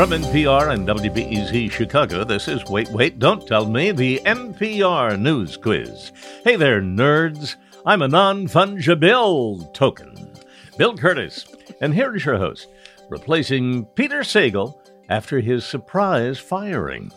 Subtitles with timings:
[0.00, 5.58] From NPR and WBEZ Chicago, this is Wait, Wait, Don't Tell Me, the NPR News
[5.58, 6.10] Quiz.
[6.42, 7.56] Hey there, nerds.
[7.84, 10.32] I'm a non fungible token,
[10.78, 11.44] Bill Kurtis.
[11.82, 12.68] and here's your host,
[13.10, 14.72] replacing Peter Sagal
[15.10, 17.12] after his surprise firing.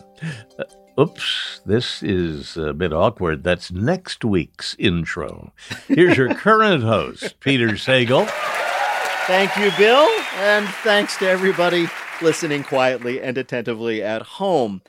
[0.58, 0.64] Uh,
[1.00, 3.44] oops, this is a bit awkward.
[3.44, 5.54] That's next week's intro.
[5.88, 8.28] Here's your current host, Peter Sagal.
[9.26, 10.06] Thank you, Bill,
[10.36, 11.88] and thanks to everybody
[12.22, 14.82] listening quietly and attentively at home.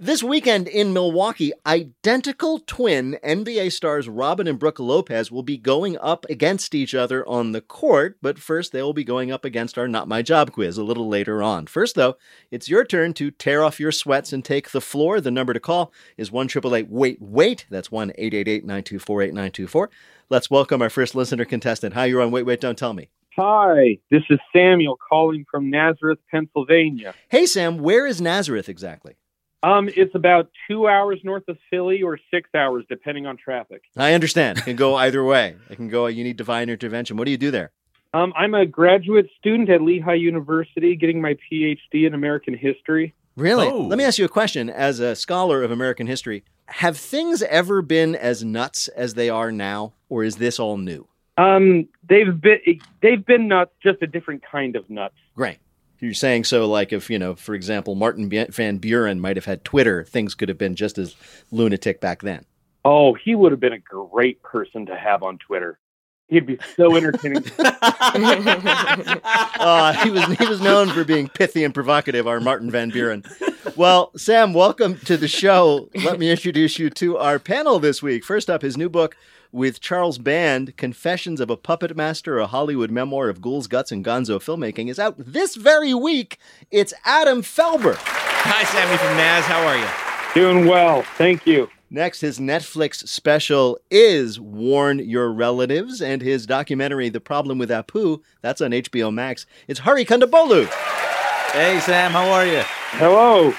[0.00, 5.96] This weekend in Milwaukee, identical twin NBA stars Robin and Brooke Lopez will be going
[5.98, 9.78] up against each other on the court, but first they will be going up against
[9.78, 11.66] our Not My Job quiz a little later on.
[11.66, 12.16] First, though,
[12.50, 15.20] it's your turn to tear off your sweats and take the floor.
[15.20, 16.48] The number to call is 1
[16.90, 17.66] Wait Wait.
[17.70, 19.90] That's 1 888 924 8924.
[20.28, 21.94] Let's welcome our first listener contestant.
[21.94, 23.10] Hi, you're on Wait Wait Don't Tell Me.
[23.36, 27.14] Hi, this is Samuel calling from Nazareth, Pennsylvania.
[27.28, 29.16] Hey, Sam, where is Nazareth exactly?
[29.64, 33.82] Um, it's about two hours north of Philly or six hours, depending on traffic.
[33.96, 34.58] I understand.
[34.58, 35.56] It can go either way.
[35.68, 37.16] It can go, you need divine intervention.
[37.16, 37.72] What do you do there?
[38.12, 43.14] Um, I'm a graduate student at Lehigh University getting my PhD in American history.
[43.36, 43.66] Really?
[43.66, 43.80] Oh.
[43.80, 44.70] Let me ask you a question.
[44.70, 49.50] As a scholar of American history, have things ever been as nuts as they are
[49.50, 51.08] now, or is this all new?
[51.36, 52.60] Um, they've been
[53.00, 55.16] they've been nuts, just a different kind of nuts.
[55.34, 55.58] Great.
[56.00, 59.64] You're saying so, like if, you know, for example, Martin Van Buren might have had
[59.64, 61.16] Twitter, things could have been just as
[61.50, 62.44] lunatic back then.
[62.84, 65.78] Oh, he would have been a great person to have on Twitter.
[66.28, 67.44] He'd be so entertaining.
[69.56, 73.24] Uh, he was he was known for being pithy and provocative, our Martin Van Buren.
[73.76, 75.88] Well, Sam, welcome to the show.
[75.94, 78.24] Let me introduce you to our panel this week.
[78.24, 79.16] First up, his new book
[79.54, 84.04] with Charles Band, Confessions of a Puppet Master, a Hollywood memoir of ghouls, guts, and
[84.04, 86.38] gonzo filmmaking, is out this very week.
[86.72, 87.94] It's Adam Felber.
[87.96, 89.44] Hi, Sammy from Naz.
[89.44, 89.86] How are you?
[90.34, 91.70] Doing well, thank you.
[91.88, 98.22] Next, his Netflix special is Warn Your Relatives, and his documentary, The Problem with Apu,
[98.42, 99.46] that's on HBO Max.
[99.68, 100.66] It's Hari Kondabolu.
[101.52, 102.10] Hey, Sam.
[102.10, 102.62] How are you?
[102.98, 103.54] Hello.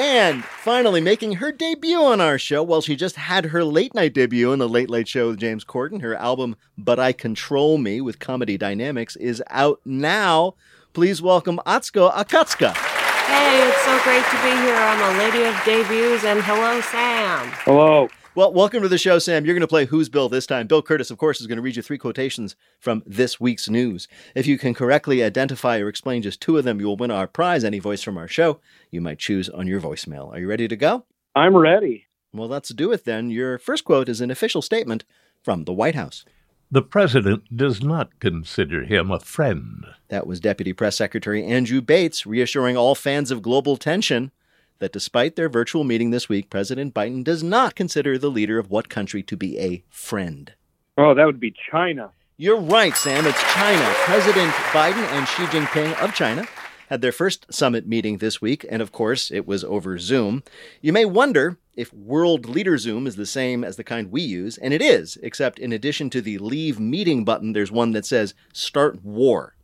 [0.00, 4.14] And finally, making her debut on our show, well, she just had her late night
[4.14, 6.00] debut on the Late Late Show with James Corden.
[6.00, 10.54] Her album, But I Control Me with Comedy Dynamics, is out now.
[10.94, 12.72] Please welcome Atsuko Okatsuka.
[12.72, 14.74] Hey, it's so great to be here.
[14.74, 17.52] I'm a lady of debuts, and hello, Sam.
[17.66, 18.08] Hello.
[18.40, 19.44] Well, welcome to the show, Sam.
[19.44, 20.66] You're going to play Who's Bill this time.
[20.66, 24.08] Bill Kurtis, of course, is going to read you three quotations from this week's news.
[24.34, 27.26] If you can correctly identify or explain just two of them, you will win our
[27.26, 28.58] prize, any voice from our show
[28.90, 30.32] you might choose on your voicemail.
[30.32, 31.04] Are you ready to go?
[31.36, 32.06] I'm ready.
[32.32, 33.28] Well, let's do it then.
[33.28, 35.04] Your first quote is an official statement
[35.42, 36.24] from the White House.
[36.70, 39.84] The president does not consider him a friend.
[40.08, 44.32] That was Deputy Press Secretary Andrew Bates reassuring all fans of global tension
[44.80, 48.70] that despite their virtual meeting this week, President Biden does not consider the leader of
[48.70, 50.52] what country to be a friend.
[50.98, 52.10] Oh, that would be China.
[52.36, 53.26] You're right, Sam.
[53.26, 53.84] It's China.
[53.98, 56.46] President Biden and Xi Jinping of China
[56.88, 60.42] had their first summit meeting this week, and of course, it was over Zoom.
[60.80, 64.58] You may wonder if World Leader Zoom is the same as the kind we use,
[64.58, 68.34] and it is, except in addition to the leave meeting button, there's one that says
[68.52, 69.54] start war.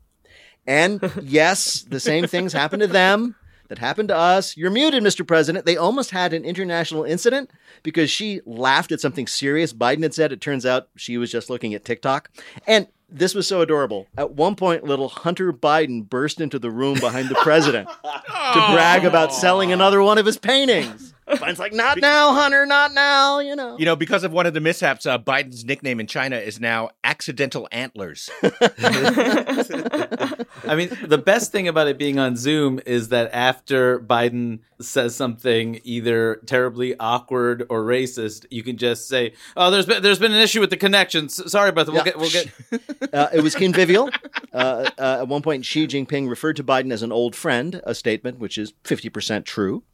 [0.66, 3.34] And yes, the same things happen to them
[3.68, 4.56] that happened to us.
[4.56, 5.26] You're muted, Mr.
[5.26, 5.66] President.
[5.66, 7.50] They almost had an international incident
[7.82, 10.32] because Xi laughed at something serious Biden had said.
[10.32, 12.30] It turns out Xi was just looking at TikTok.
[12.66, 14.06] And this was so adorable.
[14.18, 18.00] At one point, little Hunter Biden burst into the room behind the president to
[18.72, 21.14] brag about selling another one of his paintings.
[21.28, 23.76] Biden's like, not now, Hunter, not now, you know.
[23.78, 26.90] You know, because of one of the mishaps, uh, Biden's nickname in China is now
[27.02, 28.30] accidental antlers.
[28.42, 28.48] I
[30.76, 35.80] mean, the best thing about it being on Zoom is that after Biden says something
[35.84, 40.40] either terribly awkward or racist, you can just say, "Oh, there's been there's been an
[40.40, 41.50] issue with the connections.
[41.50, 41.92] Sorry about that.
[41.92, 42.04] We'll Yeah.
[42.04, 42.50] get we'll get."
[43.12, 44.10] Uh, it was convivial.
[44.52, 47.94] Uh, uh, at one point, Xi Jinping referred to Biden as an old friend, a
[47.94, 49.84] statement which is 50% true.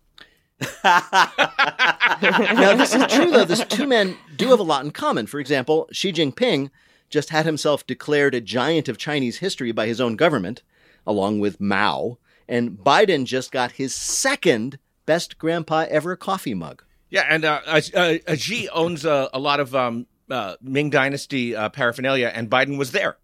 [2.22, 3.44] Now, this is true, though.
[3.44, 5.26] These two men do have a lot in common.
[5.26, 6.70] For example, Xi Jinping
[7.10, 10.62] just had himself declared a giant of Chinese history by his own government,
[11.06, 12.18] along with Mao.
[12.48, 16.82] And Biden just got his second best grandpa ever coffee mug.
[17.10, 21.54] yeah, and uh, uh, uh, Xi owns uh, a lot of um, uh, Ming Dynasty
[21.54, 23.16] uh, paraphernalia, and Biden was there.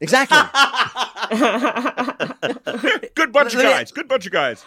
[0.00, 0.38] Exactly.
[3.14, 3.92] Good bunch of guys.
[3.92, 4.64] Good bunch of guys.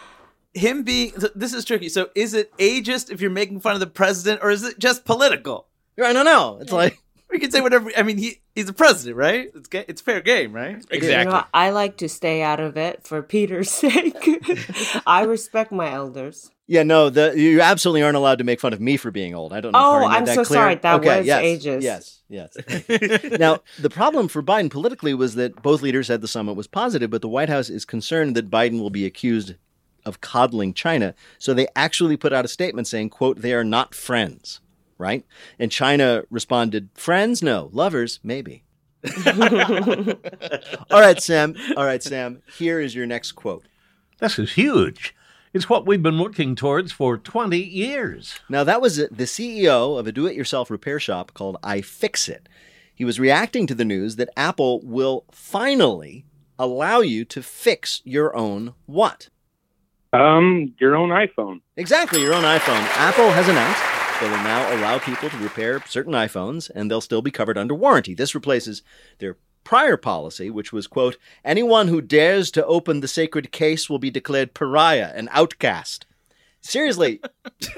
[0.53, 1.89] Him being this is tricky.
[1.89, 5.05] So, is it ageist if you're making fun of the president, or is it just
[5.05, 5.67] political?
[6.03, 6.59] I don't know.
[6.61, 6.99] It's like
[7.33, 7.89] We can say whatever.
[7.97, 9.49] I mean, he he's the president, right?
[9.55, 10.75] It's ga- it's fair game, right?
[10.91, 11.09] Exactly.
[11.09, 15.01] You know, I like to stay out of it for Peter's sake.
[15.07, 16.51] I respect my elders.
[16.67, 19.51] Yeah, no, the, you absolutely aren't allowed to make fun of me for being old.
[19.51, 19.79] I don't know.
[19.79, 20.59] Oh, I'm that so clear.
[20.59, 20.75] sorry.
[20.75, 21.83] That okay, was yes, ages.
[21.83, 22.55] Yes, yes.
[23.39, 27.09] now, the problem for Biden politically was that both leaders said the summit was positive,
[27.09, 29.55] but the White House is concerned that Biden will be accused
[30.05, 31.15] of coddling China.
[31.39, 34.59] So they actually put out a statement saying, quote, they are not friends,
[34.97, 35.25] right?
[35.59, 37.41] And China responded, friends?
[37.41, 37.69] No.
[37.71, 38.19] Lovers?
[38.23, 38.63] Maybe.
[39.27, 41.55] All right, Sam.
[41.75, 42.41] All right, Sam.
[42.57, 43.65] Here is your next quote.
[44.19, 45.13] This is huge.
[45.53, 48.39] It's what we've been working towards for 20 years.
[48.49, 52.47] Now, that was the CEO of a do it yourself repair shop called iFixit.
[52.95, 56.25] He was reacting to the news that Apple will finally
[56.57, 59.29] allow you to fix your own what?
[60.13, 61.61] Um, your own iPhone.
[61.75, 62.83] Exactly, your own iPhone.
[62.97, 63.81] Apple has announced
[64.21, 67.73] they will now allow people to repair certain iPhones and they'll still be covered under
[67.73, 68.13] warranty.
[68.13, 68.83] This replaces
[69.17, 73.99] their prior policy, which was, quote, anyone who dares to open the sacred case will
[73.99, 76.05] be declared pariah and outcast.
[76.61, 77.21] Seriously,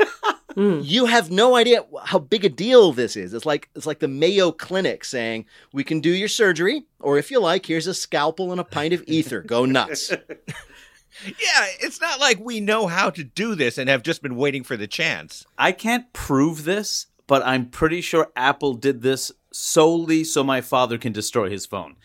[0.56, 3.34] you have no idea how big a deal this is.
[3.34, 7.32] It's like it's like the Mayo Clinic saying, "We can do your surgery, or if
[7.32, 9.42] you like, here's a scalpel and a pint of ether.
[9.42, 10.14] Go nuts."
[11.24, 14.64] Yeah, it's not like we know how to do this and have just been waiting
[14.64, 15.46] for the chance.
[15.58, 20.98] I can't prove this, but I'm pretty sure Apple did this solely so my father
[20.98, 21.96] can destroy his phone.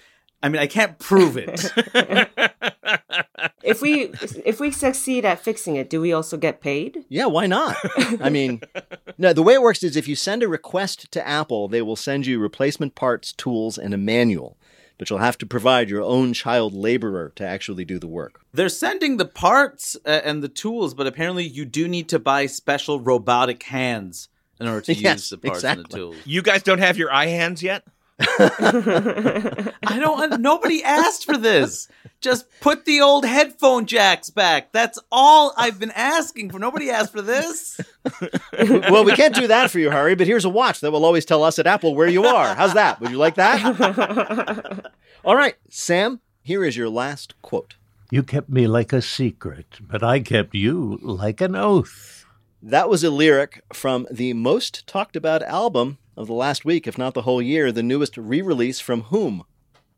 [0.43, 1.71] I mean, I can't prove it.
[3.63, 4.11] If we
[4.45, 7.05] if we succeed at fixing it, do we also get paid?
[7.09, 7.77] Yeah, why not?
[8.21, 8.63] I mean,
[9.19, 11.97] no, the way it works is if you send a request to Apple, they will
[11.97, 14.57] send you replacement parts, tools, and a manual.
[15.01, 18.43] But you'll have to provide your own child laborer to actually do the work.
[18.53, 22.45] They're sending the parts uh, and the tools, but apparently you do need to buy
[22.45, 24.29] special robotic hands
[24.61, 26.17] in order to Yes, use the parts and the tools.
[26.27, 27.87] You guys don't have your eye hands yet?
[28.21, 30.41] I don't.
[30.41, 31.89] Nobody asked for this.
[32.21, 34.73] Just put the old headphone jacks back.
[34.73, 36.59] That's all I've been asking for.
[36.59, 37.81] Nobody asked for this.
[38.59, 41.25] well, we can't do that for you, Hari, but here's a watch that will always
[41.25, 42.55] tell us at Apple where you are.
[42.55, 43.01] How's that?
[43.01, 44.93] Would you like that?
[45.25, 47.77] All right, Sam, here is your last quote.
[48.11, 52.27] You kept me like a secret, but I kept you like an oath.
[52.63, 56.99] That was a lyric from the most talked about album of the last week, if
[56.99, 59.45] not the whole year, the newest re release from whom?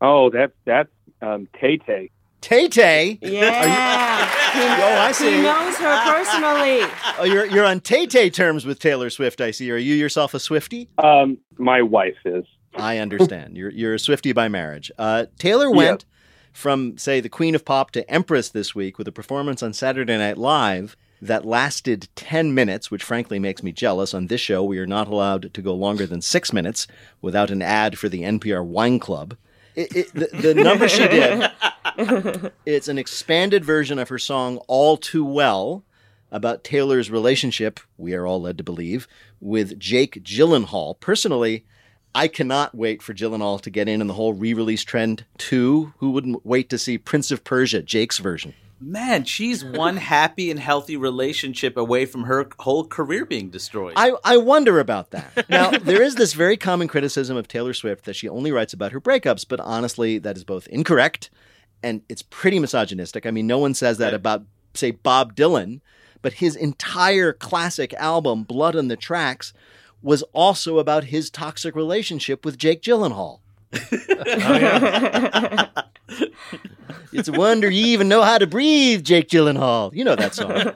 [0.01, 0.89] Oh, that that's
[1.21, 2.09] um, Tay Tay.
[2.41, 3.19] Tay Tay.
[3.21, 4.29] Yeah.
[4.55, 5.33] Oh, I see.
[5.37, 6.81] he knows her personally.
[7.19, 9.69] Oh, you're, you're on Tay Tay terms with Taylor Swift, I see.
[9.71, 10.89] Are you yourself a Swifty?
[10.97, 12.43] Um, my wife is.
[12.75, 13.55] I understand.
[13.55, 14.91] You're you're a Swifty by marriage.
[14.97, 16.05] Uh, Taylor went
[16.51, 20.17] from say the Queen of Pop to Empress this week with a performance on Saturday
[20.17, 24.13] Night Live that lasted 10 minutes, which frankly makes me jealous.
[24.13, 26.87] On this show, we are not allowed to go longer than 6 minutes
[27.21, 29.35] without an ad for the NPR Wine Club.
[29.75, 31.51] It, it, the, the number she did,
[32.65, 35.83] it's an expanded version of her song All Too Well
[36.31, 39.07] about Taylor's relationship, we are all led to believe,
[39.39, 40.99] with Jake Gyllenhaal.
[40.99, 41.63] Personally,
[42.15, 45.93] I cannot wait for Gyllenhaal to get in in the whole re-release trend too.
[45.97, 48.53] Who wouldn't wait to see Prince of Persia, Jake's version?
[48.85, 53.93] Man, she's one happy and healthy relationship away from her whole career being destroyed.
[53.95, 55.45] I, I wonder about that.
[55.49, 58.91] Now, there is this very common criticism of Taylor Swift that she only writes about
[58.91, 61.29] her breakups, but honestly, that is both incorrect
[61.83, 63.25] and it's pretty misogynistic.
[63.25, 65.81] I mean, no one says that about, say, Bob Dylan,
[66.21, 69.53] but his entire classic album, Blood on the Tracks,
[70.01, 73.39] was also about his toxic relationship with Jake Gyllenhaal.
[73.75, 75.67] Oh,
[77.13, 79.93] it's a wonder you even know how to breathe, Jake Gyllenhaal.
[79.93, 80.73] You know that song.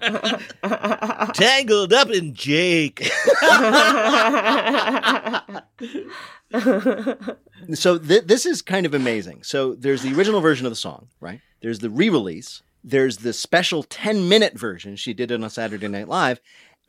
[1.33, 3.03] Tangled up in Jake.
[7.73, 9.43] so th- this is kind of amazing.
[9.43, 11.41] So there's the original version of the song, right?
[11.61, 12.61] There's the re-release.
[12.83, 14.95] There's the special 10-minute version.
[14.95, 16.39] She did it on Saturday Night Live.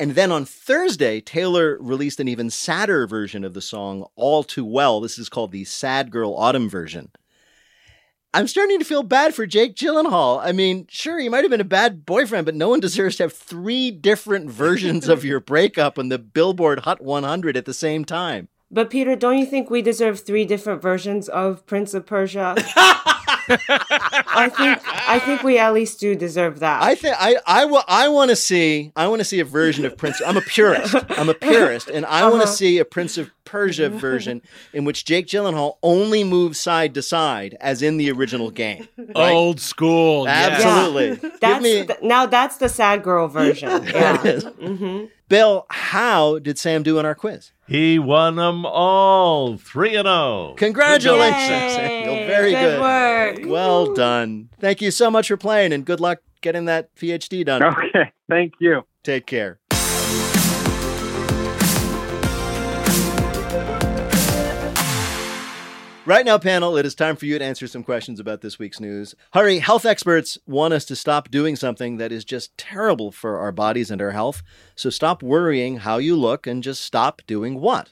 [0.00, 4.64] And then on Thursday, Taylor released an even sadder version of the song All Too
[4.64, 5.00] Well.
[5.00, 7.10] This is called the Sad Girl Autumn version.
[8.32, 10.40] I'm starting to feel bad for Jake Gyllenhaal.
[10.40, 13.24] I mean, sure, he might have been a bad boyfriend, but no one deserves to
[13.24, 18.04] have three different versions of your breakup on the Billboard Hot 100 at the same
[18.04, 18.48] time.
[18.70, 22.54] But Peter, don't you think we deserve three different versions of Prince of Persia?
[23.50, 26.82] I think I think we at least do deserve that.
[26.82, 29.84] I think I I, wa- I want to see I want to see a version
[29.84, 30.20] of Prince.
[30.24, 30.94] I'm a purist.
[31.10, 32.52] I'm a purist, and I want to Uh-huh.
[32.52, 34.42] see a Prince of Persia version
[34.74, 38.86] in which Jake Gyllenhaal only moves side to side, as in the original game.
[38.98, 39.32] Right?
[39.32, 40.24] Old school.
[40.26, 40.62] yes.
[40.62, 41.16] Absolutely.
[41.16, 43.68] Give that's me- th- now that's the sad girl version.
[43.84, 44.22] There it Yeah.
[44.24, 44.44] is.
[44.44, 47.52] hmm Bill, how did Sam do in our quiz?
[47.68, 50.46] He won them all, 3 and oh.
[50.48, 50.54] 0.
[50.56, 51.68] Congratulations, Yay!
[51.76, 52.26] Samuel.
[52.26, 52.80] Very Good good.
[52.80, 53.38] work.
[53.52, 54.48] Well done.
[54.58, 57.62] Thank you so much for playing, and good luck getting that PhD done.
[57.62, 58.84] Okay, thank you.
[59.04, 59.60] Take care.
[66.08, 68.80] Right now, panel, it is time for you to answer some questions about this week's
[68.80, 69.14] news.
[69.34, 73.52] Hari, health experts want us to stop doing something that is just terrible for our
[73.52, 74.42] bodies and our health.
[74.74, 77.90] So stop worrying how you look and just stop doing what?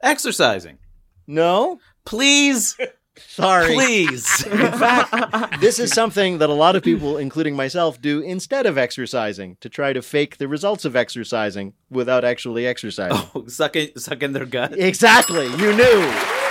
[0.00, 0.78] Exercising.
[1.26, 1.80] No?
[2.04, 2.78] Please.
[3.16, 3.74] Sorry.
[3.74, 4.46] Please.
[4.46, 8.78] In fact, this is something that a lot of people, including myself, do instead of
[8.78, 13.28] exercising to try to fake the results of exercising without actually exercising.
[13.34, 14.78] oh, suck, in, suck in their gut.
[14.78, 15.48] Exactly.
[15.56, 16.49] You knew.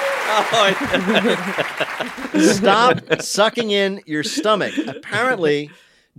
[2.53, 4.73] Stop sucking in your stomach.
[4.87, 5.69] Apparently,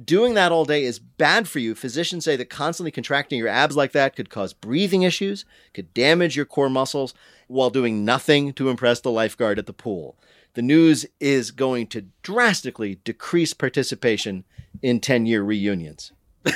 [0.02, 1.74] doing that all day is bad for you.
[1.74, 6.36] Physicians say that constantly contracting your abs like that could cause breathing issues, could damage
[6.36, 7.14] your core muscles
[7.48, 10.16] while doing nothing to impress the lifeguard at the pool.
[10.54, 14.44] The news is going to drastically decrease participation
[14.82, 16.12] in 10 year reunions.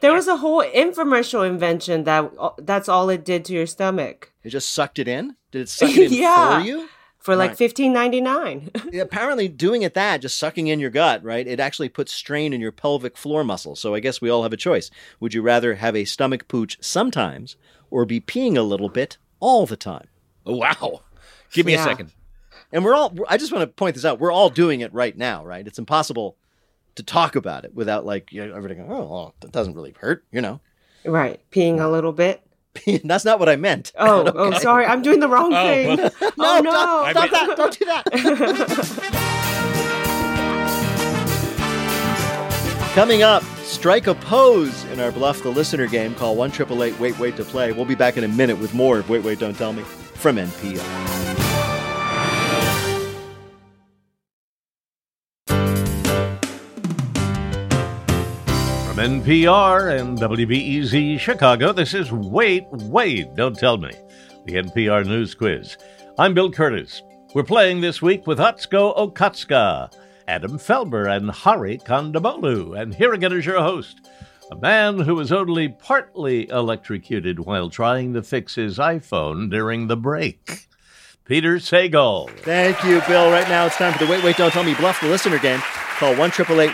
[0.00, 4.50] there was a whole infomercial invention that that's all it did to your stomach It
[4.50, 5.36] just sucked it in?
[5.50, 6.60] Did it suck it in Yeah.
[6.60, 6.88] for you?
[7.18, 7.58] for like Right.
[7.58, 8.70] fifteen ninety nine.
[9.00, 12.60] apparently doing it that just sucking in your gut right it actually puts strain in
[12.60, 15.74] your pelvic floor muscles so i guess we all have a choice would you rather
[15.74, 17.56] have a stomach pooch sometimes
[17.90, 20.06] or be peeing a little bit all the time
[20.46, 21.02] Oh, Wow.
[21.52, 21.82] Give me Yeah.
[21.82, 22.12] a second.
[22.72, 25.16] and we're all i just want to point this out we're all doing it right
[25.16, 26.36] now right it's impossible
[26.98, 29.94] to talk about it without like you know, everybody going oh well, that doesn't really
[29.98, 30.60] hurt you know
[31.04, 32.42] right, peeing a little bit.
[33.04, 35.96] that's not what i meant Oh, oh, sorry, I'm doing the wrong Oh, thing.
[35.96, 36.70] no, oh no!
[37.10, 38.04] stop, stop that don't do that
[42.94, 46.16] Coming up, strike a pose in our Bluff the Listener game.
[46.16, 46.52] Call 1
[46.98, 47.70] Wait Wait to play.
[47.70, 50.34] We'll be back in a minute with more of Wait Wait Don't Tell Me from
[50.36, 51.47] NPR.
[58.98, 63.92] NPR and WBEZ Chicago, this is Wait, Wait, Don't Tell Me,
[64.44, 65.76] the NPR News Quiz.
[66.18, 67.02] I'm Bill Kurtis.
[67.32, 69.92] We're playing this week with Atsuko Okatsuka,
[70.26, 72.76] Adam Felber, and Hari Kondabolu.
[72.76, 74.00] And here again is your host,
[74.50, 79.96] a man who was only partly electrocuted while trying to fix his iPhone during the
[79.96, 80.66] break,
[81.24, 82.30] Peter Sagal.
[82.38, 83.30] Thank you, Bill.
[83.30, 85.62] Right now it's time for the Wait Wait Don't Tell Me Bluff the Listener game.
[85.98, 86.30] Call 1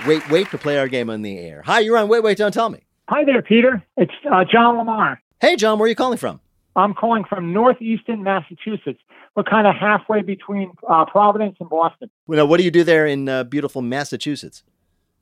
[0.07, 1.63] Wait Wait to play our game on the air.
[1.65, 2.81] Hi, you're on Wait Wait Don't Tell Me.
[3.09, 3.83] Hi there, Peter.
[3.97, 5.19] It's uh, John Lamar.
[5.41, 6.41] Hey, John, where are you calling from?
[6.77, 9.01] I'm calling from northeastern Massachusetts.
[9.35, 12.11] We're kind of halfway between uh, Providence and Boston.
[12.27, 14.63] Well, now, what do you do there in uh, beautiful Massachusetts?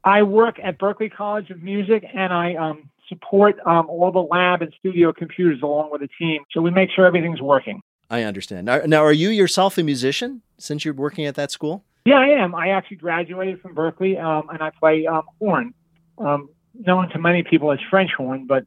[0.03, 4.63] I work at Berklee College of Music, and I um, support um, all the lab
[4.63, 6.43] and studio computers along with a team.
[6.51, 7.81] So we make sure everything's working.
[8.11, 8.67] I understand.
[8.67, 11.85] Now, now, are you yourself a musician since you're working at that school?
[12.05, 12.55] Yeah, I am.
[12.55, 15.75] I actually graduated from Berklee, um, and I play um, horn,
[16.19, 18.65] um, known to many people as French horn, but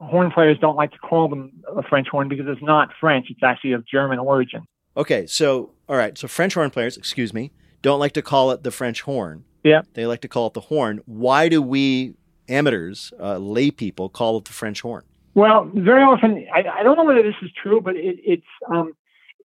[0.00, 3.26] horn players don't like to call them a French horn because it's not French.
[3.30, 4.66] It's actually of German origin.
[4.96, 8.62] Okay, so all right, so French horn players, excuse me, don't like to call it
[8.62, 9.44] the French horn.
[9.62, 9.82] Yeah.
[9.94, 11.00] They like to call it the horn.
[11.06, 12.14] Why do we
[12.48, 15.04] amateurs, uh, lay people, call it the French horn?
[15.34, 18.92] Well, very often, I, I don't know whether this is true, but it, it's um,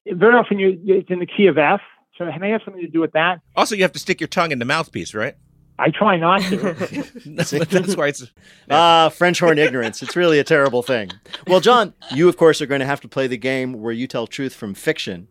[0.06, 1.80] very often you, it's in the key of F.
[2.18, 3.40] So it may have something to do with that.
[3.56, 5.36] Also, you have to stick your tongue in the mouthpiece, right?
[5.78, 6.56] I try not to.
[7.26, 8.26] That's, that's why it's.
[8.70, 10.02] Ah, French horn ignorance.
[10.02, 11.10] It's really a terrible thing.
[11.46, 14.08] Well, John, you of course are going to have to play the game where you
[14.08, 15.28] tell truth from fiction.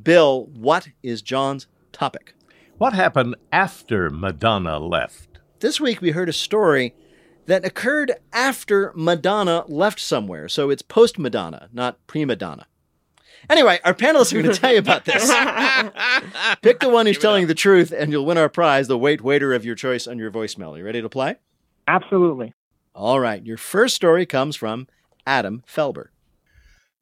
[0.00, 2.34] Bill, what is John's topic?
[2.78, 5.40] What happened after Madonna left?
[5.58, 6.94] This week we heard a story
[7.46, 10.48] that occurred after Madonna left somewhere.
[10.48, 12.66] So it's post Madonna, not pre Madonna.
[13.48, 15.22] Anyway, our panelists are going to tell you about this.
[16.62, 19.52] Pick the one who's telling the truth, and you'll win our prize, the wait waiter
[19.54, 20.76] of your choice on your voicemail.
[20.76, 21.36] You ready to play?
[21.88, 22.54] Absolutely.
[22.94, 23.44] All right.
[23.44, 24.86] Your first story comes from
[25.26, 26.08] Adam Felber.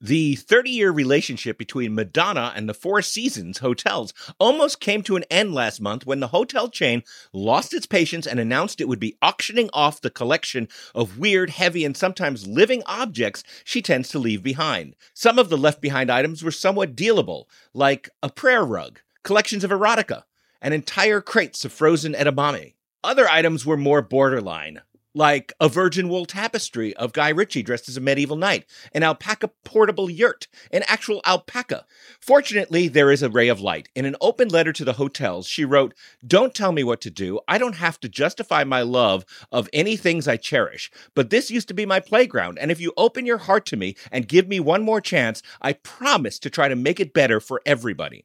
[0.00, 5.25] The 30 year relationship between Madonna and the Four Seasons hotels almost came to an
[5.28, 7.02] end last month when the hotel chain
[7.33, 11.85] lost its patience and announced it would be auctioning off the collection of weird, heavy,
[11.85, 14.95] and sometimes living objects she tends to leave behind.
[15.14, 19.73] Some of the left behind items were somewhat dealable, like a prayer rug, collections of
[19.73, 20.23] erotica,
[20.62, 22.75] and entire crates of frozen edamame.
[23.02, 24.81] Other items were more borderline,
[25.18, 29.50] like a virgin wool tapestry of Guy Ritchie dressed as a medieval knight, an alpaca
[29.64, 31.84] portable yurt, an actual alpaca.
[32.20, 33.88] Fortunately, there is a ray of light.
[33.96, 35.92] In an open letter to the hotels, she wrote,
[36.25, 37.40] Don't tell me what to do.
[37.48, 41.66] I don't have to justify my love of any things I cherish, but this used
[41.68, 44.60] to be my playground, and if you open your heart to me and give me
[44.60, 48.25] one more chance, I promise to try to make it better for everybody.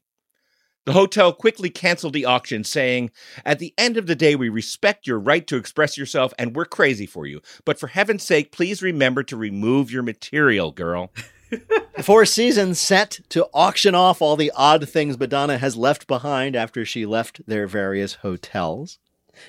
[0.86, 3.12] The hotel quickly canceled the auction, saying,
[3.46, 6.66] At the end of the day, we respect your right to express yourself and we're
[6.66, 7.42] crazy for you.
[7.64, 11.12] But for heaven's sake, please remember to remove your material, girl.
[12.02, 16.84] Four Seasons set to auction off all the odd things Madonna has left behind after
[16.84, 19.00] she left their various hotels.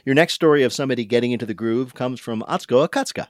[0.04, 3.28] Your next story of somebody getting into the groove comes from Atsuko Okatsuka.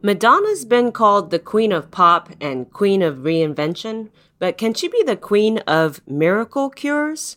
[0.00, 5.02] Madonna's been called the queen of pop and queen of reinvention, but can she be
[5.02, 7.36] the queen of miracle cures?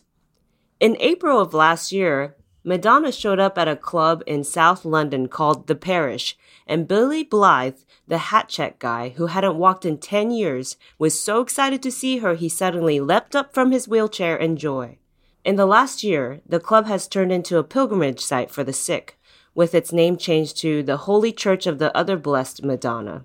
[0.78, 5.66] In April of last year, Madonna showed up at a club in South London called
[5.66, 10.76] The Parish, and Billy Blythe, the hat check guy who hadn't walked in 10 years,
[11.00, 14.98] was so excited to see her he suddenly leapt up from his wheelchair in joy.
[15.44, 19.18] In the last year, the club has turned into a pilgrimage site for the sick,
[19.54, 23.24] with its name changed to the Holy Church of the Other Blessed Madonna.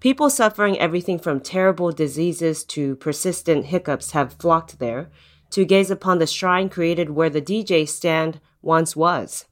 [0.00, 5.10] People suffering everything from terrible diseases to persistent hiccups have flocked there
[5.50, 9.46] to gaze upon the shrine created where the DJ stand once was.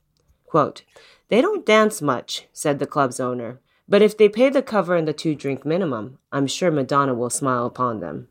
[0.44, 0.82] Quote,
[1.28, 5.08] they don't dance much, said the club's owner, but if they pay the cover and
[5.08, 8.28] the two drink minimum, I'm sure Madonna will smile upon them.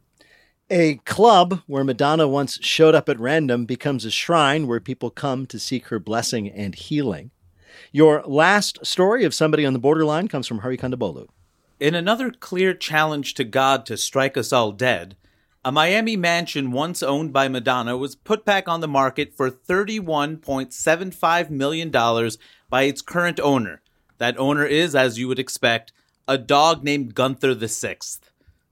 [0.69, 5.45] A club where Madonna once showed up at random becomes a shrine where people come
[5.48, 7.31] to seek her blessing and healing.
[7.91, 11.27] Your last story of somebody on the borderline comes from Hari Kondabolu.
[11.79, 15.17] In another clear challenge to God to strike us all dead,
[15.65, 21.50] a Miami mansion once owned by Madonna was put back on the market for $31.75
[21.50, 21.89] million
[22.70, 23.82] by its current owner.
[24.20, 25.91] That owner is, as you would expect,
[26.27, 27.98] a dog named Gunther VI.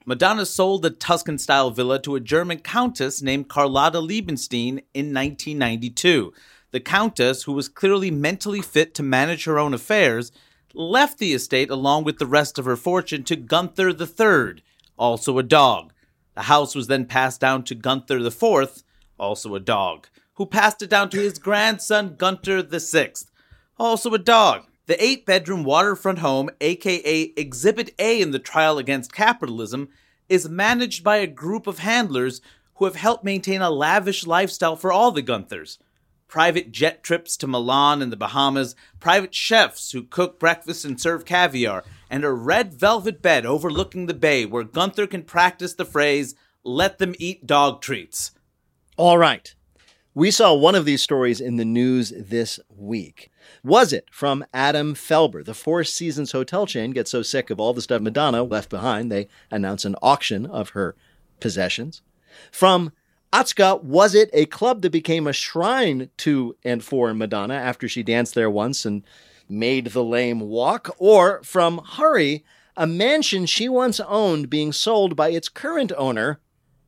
[0.06, 6.34] Madonna sold the Tuscan style villa to a German countess named Carlotta Liebenstein in 1992.
[6.74, 10.32] The countess, who was clearly mentally fit to manage her own affairs,
[10.74, 14.64] left the estate along with the rest of her fortune to Gunther III,
[14.98, 15.94] also a dog.
[16.34, 18.82] The house was then passed down to Gunther IV,
[19.20, 23.14] also a dog, who passed it down to his grandson Gunther VI,
[23.78, 24.66] also a dog.
[24.88, 29.90] The eight bedroom waterfront home, aka Exhibit A in the trial against capitalism,
[30.28, 32.42] is managed by a group of handlers
[32.78, 35.78] who have helped maintain a lavish lifestyle for all the Gunthers
[36.34, 41.26] private jet trips to Milan and the Bahamas, private chefs who cook breakfast and serve
[41.26, 46.34] caviar, and a red velvet bed overlooking the bay where Gunther can practice the phrase,
[46.64, 48.32] let them eat dog treats.
[48.98, 49.54] All right.
[50.16, 53.30] We saw one of these stories in the news this week.
[53.64, 55.46] Was it from Adam Felber?
[55.46, 59.12] The Four Seasons hotel chain gets so sick of all the stuff Madonna left behind,
[59.12, 60.96] they announce an auction of her
[61.40, 62.02] possessions.
[62.52, 62.92] From
[63.34, 68.04] Atsuko, was it a club that became a shrine to and for Madonna after she
[68.04, 69.02] danced there once and
[69.50, 70.96] made the lame walk?
[71.00, 72.46] Or from Hari,
[72.78, 76.42] a mansion she once owned being sold by its current owner,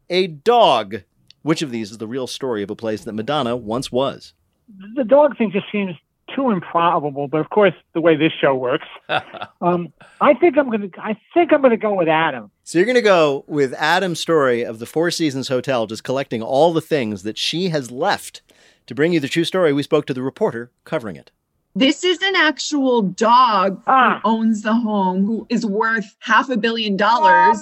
[0.07, 1.01] a dog?
[1.41, 4.33] Which of these is the real story of a place that Madonna once was?
[4.95, 5.95] The dog thing just seems
[6.35, 8.87] too improbable, but of course, the way this show works,
[9.61, 10.89] um, I think I'm gonna.
[10.97, 12.51] I think I'm gonna go with Adam.
[12.63, 16.73] So you're gonna go with Adam's story of the Four Seasons Hotel, just collecting all
[16.73, 18.41] the things that she has left.
[18.87, 21.31] To bring you the true story, we spoke to the reporter covering it.
[21.77, 24.21] This is an actual dog Ah.
[24.23, 27.57] who owns the home, who is worth half a billion dollars.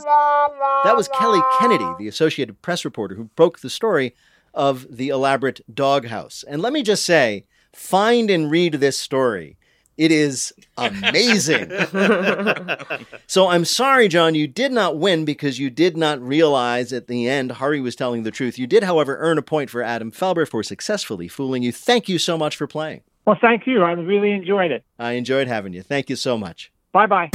[0.84, 4.14] That was Kelli Kennedy, the Associated Press reporter, who broke the story
[4.54, 6.44] of the elaborate doghouse.
[6.48, 9.58] And let me just say, find and read this story.
[9.96, 11.70] It is amazing.
[13.28, 17.30] so I'm sorry, John, you did not win because you did not realize at the
[17.30, 18.58] end Hari was telling the truth.
[18.58, 21.72] You did, however, earn a point for Adam Felber for successfully fooling you.
[21.72, 23.02] Thank you so much for playing.
[23.26, 23.84] Well, thank you.
[23.84, 24.84] I really enjoyed it.
[24.98, 25.84] I enjoyed having you.
[25.84, 26.72] Thank you so much.
[26.92, 27.30] Bye bye.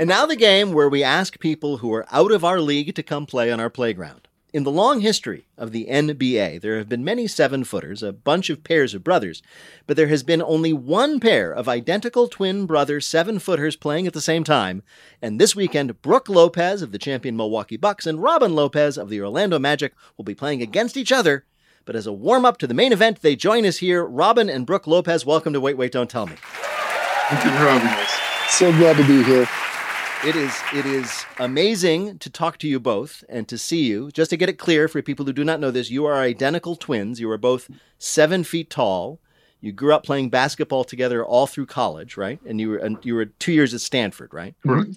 [0.00, 3.02] And now the game where we ask people who are out of our league to
[3.02, 4.28] come play on our playground.
[4.50, 8.48] In the long history of the NBA, there have been many seven footers, a bunch
[8.48, 9.42] of pairs of brothers,
[9.86, 14.14] but there has been only one pair of identical twin brother seven footers playing at
[14.14, 14.82] the same time.
[15.20, 19.20] And this weekend, Brooke Lopez of the champion Milwaukee Bucks and Robin Lopez of the
[19.20, 21.44] Orlando Magic will be playing against each other.
[21.84, 24.02] But as a warm up to the main event, they join us here.
[24.02, 26.36] Robin and Brooke Lopez, welcome to Wait, Wait, Don't Tell Me.
[26.38, 28.10] Thank you for having us.
[28.48, 29.46] So glad to be here.
[30.22, 34.10] It is it is amazing to talk to you both and to see you.
[34.10, 36.76] Just to get it clear for people who do not know this, you are identical
[36.76, 37.20] twins.
[37.20, 39.18] You are both seven feet tall.
[39.62, 42.38] You grew up playing basketball together all through college, right?
[42.46, 44.54] And you were and you were two years at Stanford, right?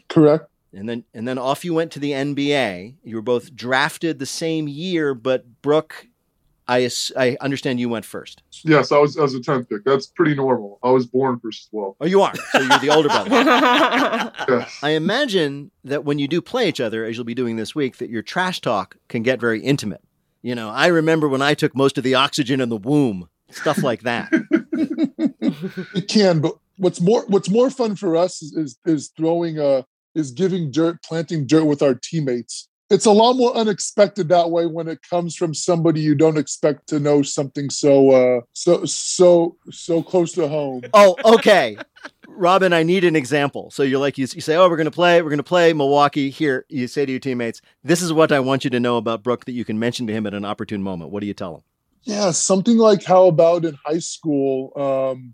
[0.10, 0.44] Correct.
[0.44, 0.78] Mm-hmm.
[0.78, 2.96] And then and then off you went to the NBA.
[3.06, 6.08] You were both drafted the same year, but Brooke,
[6.67, 8.41] I I understand you went first.
[8.63, 9.84] Yes, I was as a tenth pick.
[9.84, 10.80] That's pretty normal.
[10.84, 11.97] I was born first as well.
[11.99, 12.34] Oh, you are.
[12.52, 13.30] So you're the older brother.
[14.49, 14.80] Yes.
[14.84, 17.97] I imagine that when you do play each other, as you'll be doing this week,
[17.97, 20.02] that your trash talk can get very intimate.
[20.41, 23.82] You know, I remember when I took most of the oxygen in the womb, stuff
[23.82, 24.30] like that.
[25.95, 29.84] it can, but what's more what's more fun for us is is, is throwing uh
[30.15, 32.67] is giving dirt, planting dirt with our teammates.
[32.94, 36.88] It's a lot more unexpected that way when it comes from somebody you don't expect
[36.90, 40.84] to know something so uh so so so close to home.
[40.94, 41.76] oh, okay.
[42.28, 43.72] Robin, I need an example.
[43.72, 45.74] So you're like, you, you say, oh, we're going to play, we're going to play
[45.74, 46.30] Milwaukee.
[46.30, 49.24] Here, you say to your teammates, this is what I want you to know about
[49.24, 51.12] Brooke that you can mention to him at an opportune moment.
[51.12, 51.62] What do you tell him?
[52.04, 54.72] Yeah, something like how about in high school?
[54.76, 55.34] Um,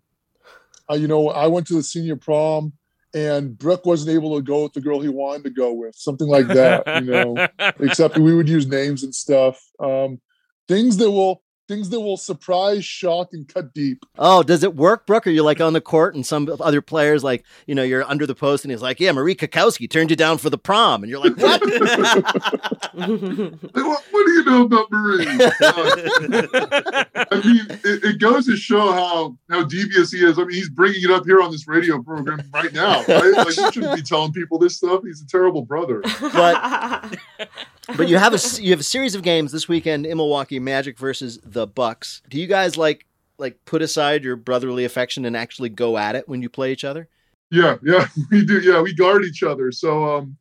[0.90, 2.74] uh, you know, I went to the senior prom,
[3.14, 5.96] and Brooke wasn't able to go with the girl he wanted to go with.
[5.96, 7.48] Something like that, you know.
[7.80, 9.62] Except we would use names and stuff.
[9.80, 10.22] Um,
[10.68, 14.04] things that will things that will surprise, shock, and cut deep.
[14.18, 15.28] Oh, does it work, Brooke?
[15.28, 18.26] Are you like on the court and some other players, like, you know, you're under
[18.26, 21.04] the post and he's like, yeah, Marie Kakowski turned you down for the prom.
[21.04, 21.62] And you're like, what?
[23.90, 25.28] What, what do you know about Marie?
[25.28, 25.52] Uh,
[27.32, 30.38] I mean, it, it goes to show how how devious he is.
[30.38, 33.04] I mean, he's bringing it up here on this radio program right now.
[33.06, 33.34] Right?
[33.36, 35.02] Like, he shouldn't be telling people this stuff.
[35.04, 36.02] He's a terrible brother.
[36.22, 37.18] but
[37.98, 40.60] but you have a s- you have a series of games this weekend in Milwaukee,
[40.60, 42.22] Magic versus the Bucks.
[42.30, 43.06] Do you guys like
[43.38, 46.84] like put aside your brotherly affection and actually go at it when you play each
[46.84, 47.08] other?
[47.52, 48.60] Yeah, yeah, we do.
[48.60, 49.72] Yeah, we guard each other.
[49.72, 50.38] So um,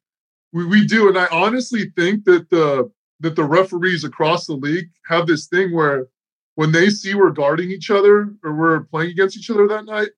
[0.53, 4.91] we we do, and I honestly think that the that the referees across the league
[5.09, 6.07] have this thing where
[6.55, 10.09] when they see we're guarding each other or we're playing against each other that night,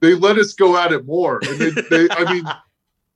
[0.00, 1.40] they let us go at it more.
[1.44, 2.44] And they, they I mean,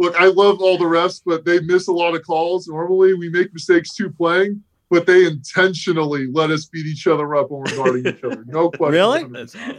[0.00, 2.66] look, I love all the refs, but they miss a lot of calls.
[2.66, 4.64] Normally, we make mistakes too playing.
[4.92, 8.42] But they intentionally let us beat each other up when we're guarding each other.
[8.48, 8.92] No question.
[8.92, 9.22] Really?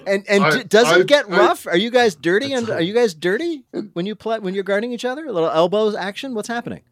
[0.07, 1.67] And and I- d- does I- it get I- rough?
[1.67, 2.53] are you guys dirty?
[2.53, 5.25] And are you guys dirty when you play when you're guarding each other?
[5.25, 6.33] A little elbows action.
[6.33, 6.83] What's happening?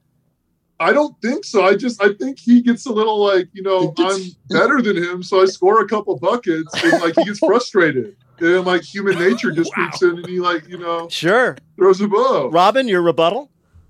[0.82, 1.64] I don't think so.
[1.66, 4.98] I just I think he gets a little like you know gets- I'm better than
[4.98, 9.18] him, so I score a couple buckets and like he gets frustrated, and like human
[9.30, 12.50] nature just creeps in and he like you know Sure, throws a bow.
[12.50, 13.50] Robin, your rebuttal.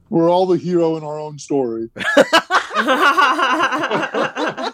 [0.10, 1.90] We're all the hero in our own story.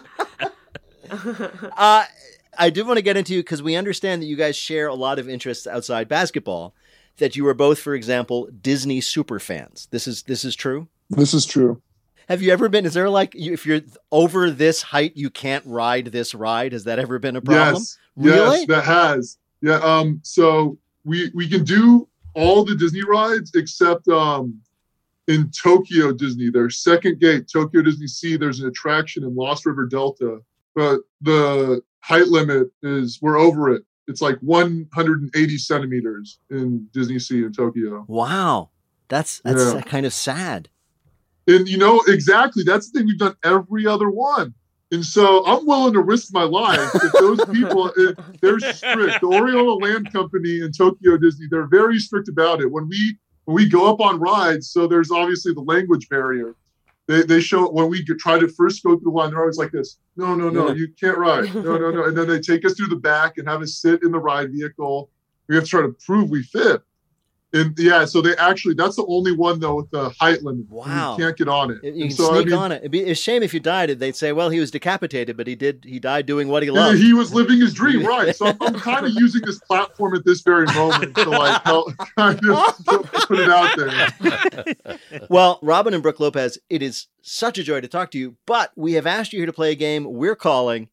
[1.76, 2.04] Uh,
[2.58, 4.94] I do want to get into you because we understand that you guys share a
[4.94, 6.74] lot of interests outside basketball.
[7.18, 9.88] That you are both, for example, Disney super fans.
[9.90, 10.88] This is this is true.
[11.08, 11.80] This is true.
[12.28, 12.84] Have you ever been?
[12.84, 13.80] Is there like if you're
[14.12, 16.72] over this height, you can't ride this ride?
[16.72, 17.82] Has that ever been a problem?
[17.82, 18.58] Yes, Really?
[18.58, 19.38] yes, that has.
[19.62, 19.78] Yeah.
[19.78, 20.20] Um.
[20.22, 24.60] So we we can do all the Disney rides except um
[25.28, 26.50] in Tokyo Disney.
[26.50, 28.36] Their second gate, Tokyo Disney Sea.
[28.36, 30.38] There's an attraction in Lost River Delta,
[30.74, 33.82] but the height limit is we're over it.
[34.08, 38.04] It's like 180 centimeters in Disney Sea in Tokyo.
[38.06, 38.70] Wow,
[39.08, 39.80] that's that's Yeah.
[39.82, 40.68] kind of sad.
[41.48, 42.62] And you know, exactly.
[42.64, 43.06] That's the thing.
[43.08, 44.54] We've done every other one.
[44.92, 47.92] And so I'm willing to risk my life if those people,
[48.40, 49.20] they're strict.
[49.20, 52.70] The Oriental Land Company and Tokyo Disney, they're very strict about it.
[52.70, 56.54] When we when we go up on rides, so there's obviously the language barrier.
[57.08, 59.70] They, they show when we try to first go through the line, they're always like
[59.70, 59.98] this.
[60.16, 60.74] No, no, no, Yeah.
[60.74, 61.54] you can't ride.
[61.54, 62.04] No, no, no.
[62.08, 64.52] And then they take us through the back and have us sit in the ride
[64.52, 65.10] vehicle.
[65.48, 66.82] We have to try to prove we fit.
[67.56, 70.68] And yeah, so they actually that's the only one though with the height limit.
[70.68, 71.16] Wow.
[71.16, 71.78] You can't get on it.
[71.82, 72.76] You And can so, I sneak mean, on it.
[72.78, 73.90] It'd be a shame if you died.
[73.98, 75.84] They'd say, "Well, he was decapitated, but he did.
[75.86, 78.34] He died doing what he Yeah, loved." he was living his dream, right?
[78.36, 81.92] So I'm, I'm kind of using this platform at this very moment to like help
[82.16, 82.76] kind of
[83.28, 84.98] put it out there.
[85.30, 88.36] well, Robin and Brooke Lopez, it is such a joy to talk to you.
[88.46, 90.88] But we have asked you here to play a game we're calling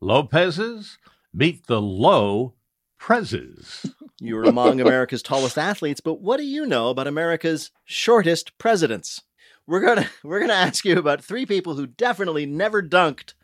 [0.00, 0.98] Lopez's
[1.32, 2.54] meet the low
[3.00, 3.92] prezes.
[4.18, 9.22] You're among America's tallest athletes, but what do you know about America's shortest presidents?
[9.66, 13.34] We're gonna we're gonna ask you about three people who definitely never dunked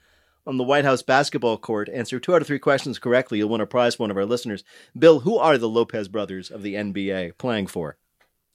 [0.46, 1.88] on the White House basketball court.
[1.92, 4.24] Answer two out of three questions correctly, you'll win a prize for one of our
[4.24, 4.64] listeners.
[4.98, 7.98] Bill, who are the Lopez brothers of the NBA playing for?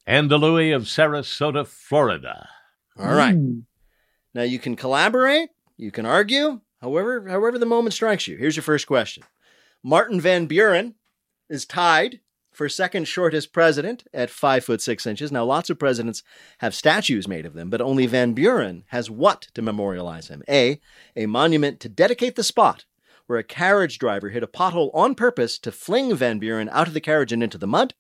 [0.06, 2.50] And the Louis of Sarasota, Florida.
[2.98, 3.36] All right.
[3.36, 3.60] Hmm.
[4.34, 8.38] Now you can collaborate, you can argue, however however the moment strikes you.
[8.38, 9.24] Here's your first question.
[9.84, 10.96] Martin Van Buren
[11.50, 12.20] is tied
[12.52, 15.32] for second shortest president at five foot six inches.
[15.32, 16.24] Now, lots of presidents
[16.58, 20.42] have statues made of them, but only Van Buren has what to memorialize him?
[20.50, 20.82] A,
[21.16, 22.86] a monument to dedicate the spot
[23.28, 26.94] where a carriage driver hit a pothole on purpose to fling Van Buren out of
[26.94, 27.94] the carriage and into the mud.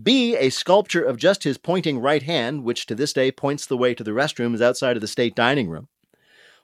[0.00, 3.76] B, a sculpture of just his pointing right hand, which to this day points the
[3.76, 5.88] way to the restrooms outside of the state dining room.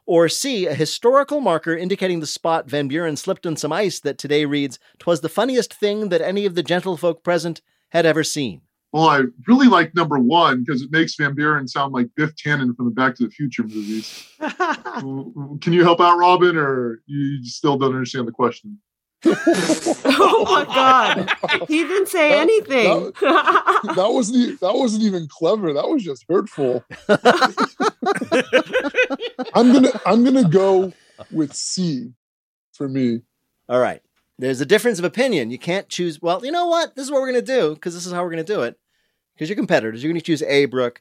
[0.06, 4.18] Or C, a historical marker indicating the spot Van Buren slipped on some ice that
[4.18, 8.62] today reads, "'Twas the funniest thing that any of the gentlefolk present had ever seen.
[8.92, 12.74] Well, I really like number one because it makes Van Buren sound like Biff Tannen
[12.76, 14.26] from the Back to the Future movies.
[14.40, 18.78] Can you help out, Robin, or you still don't understand the question?
[19.24, 21.66] oh my god.
[21.68, 23.12] He didn't say That- anything.
[23.20, 25.72] that wasn't e- that wasn't even clever.
[25.72, 26.84] That was just hurtful.
[29.54, 30.92] I'm gonna I'm gonna go
[31.30, 32.12] with C
[32.72, 33.20] for me.
[33.68, 34.02] All right.
[34.38, 35.50] There's a difference of opinion.
[35.50, 36.20] You can't choose.
[36.20, 36.94] Well, you know what?
[36.94, 38.62] This is what we're going to do because this is how we're going to do
[38.62, 38.78] it.
[39.34, 40.02] Because you're competitors.
[40.02, 41.00] You're going to choose A, Brooke.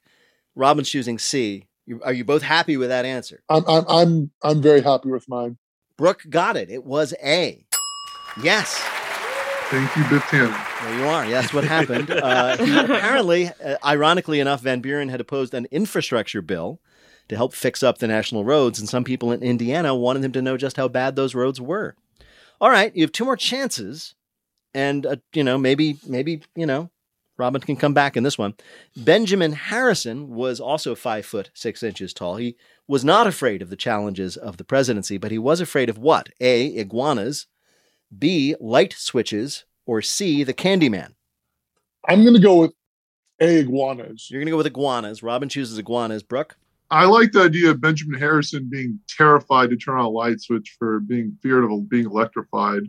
[0.55, 1.67] Robin's choosing C.
[1.85, 3.43] You, are you both happy with that answer?
[3.49, 5.57] I'm I'm I'm I'm very happy with mine.
[5.97, 6.69] Brooke got it.
[6.71, 7.64] It was A.
[8.41, 8.77] Yes.
[9.69, 10.83] Thank you, Biff Tannen.
[10.83, 11.25] There you are.
[11.25, 12.11] Yes, what happened.
[12.11, 16.79] Uh, apparently, uh, ironically enough, Van Buren had opposed an infrastructure bill
[17.29, 20.41] to help fix up the national roads, and some people in Indiana wanted him to
[20.41, 21.95] know just how bad those roads were.
[22.61, 24.13] All right, you have two more chances,
[24.73, 26.91] and uh, you know maybe maybe you know
[27.37, 28.53] Robin can come back in this one.
[28.95, 32.35] Benjamin Harrison was also five foot six inches tall.
[32.35, 32.55] He
[32.87, 36.29] was not afraid of the challenges of the presidency, but he was afraid of what?
[36.39, 36.67] A.
[36.77, 37.47] Iguanas.
[38.17, 38.55] B.
[38.59, 39.65] Light switches.
[39.85, 40.43] Or C.
[40.43, 41.13] The Candyman.
[42.07, 42.73] I'm gonna go with
[43.39, 44.29] A iguanas.
[44.31, 45.21] You're going to go with iguanas.
[45.21, 46.23] Robin chooses iguanas.
[46.23, 46.57] Brooke?
[46.91, 50.75] I like the idea of Benjamin Harrison being terrified to turn on a light switch
[50.77, 52.83] for being feared of being electrified.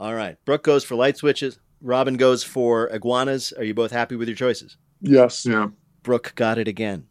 [0.00, 0.36] All right.
[0.44, 1.58] Brooke goes for light switches.
[1.80, 3.52] Robin goes for iguanas.
[3.52, 4.76] Are you both happy with your choices?
[5.00, 5.44] Yes.
[5.44, 5.68] Yeah.
[6.02, 7.06] Brooke got it again.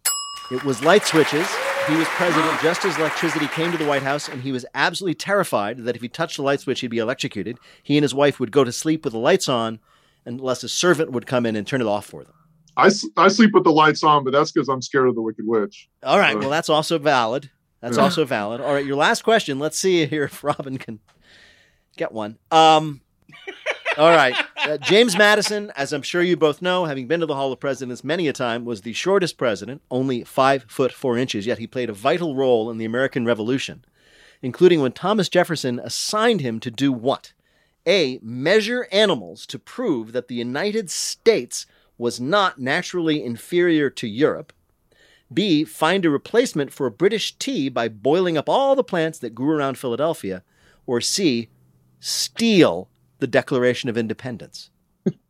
[0.52, 1.48] It was light switches.
[1.88, 5.16] He was president just as electricity came to the White House, and he was absolutely
[5.16, 7.58] terrified that if he touched the light switch, he'd be electrocuted.
[7.84, 9.80] He and his wife would go to sleep with the lights on
[10.26, 12.34] unless a servant would come in and turn it off for them.
[12.78, 15.46] I, I sleep with the lights on, but that's because I'm scared of the Wicked
[15.46, 15.90] Witch.
[16.04, 16.36] All right.
[16.36, 17.50] Uh, Well, that's also valid.
[17.82, 18.04] That's Yeah.
[18.04, 18.62] also valid.
[18.62, 18.86] All right.
[18.86, 19.60] Your last question.
[19.60, 21.00] Let's see here if Robin can
[21.98, 22.38] get one.
[22.52, 23.02] Um,
[23.98, 24.36] all right.
[24.58, 27.60] Uh, James Madison, as I'm sure you both know, having been to the Hall of
[27.60, 31.68] Presidents many a time, was the shortest president, only five foot four inches, yet he
[31.68, 33.84] played a vital role in the American Revolution,
[34.42, 37.34] including when Thomas Jefferson assigned him to do what?
[37.86, 38.20] A.
[38.22, 41.66] Measure animals to prove that the United States
[41.98, 44.54] was not naturally inferior to Europe.
[45.34, 45.64] B.
[45.64, 49.78] Find a replacement for British tea by boiling up all the plants that grew around
[49.78, 50.44] Philadelphia.
[50.86, 51.50] Or C.
[52.00, 52.90] Steal
[53.22, 54.70] the Declaration of Independence.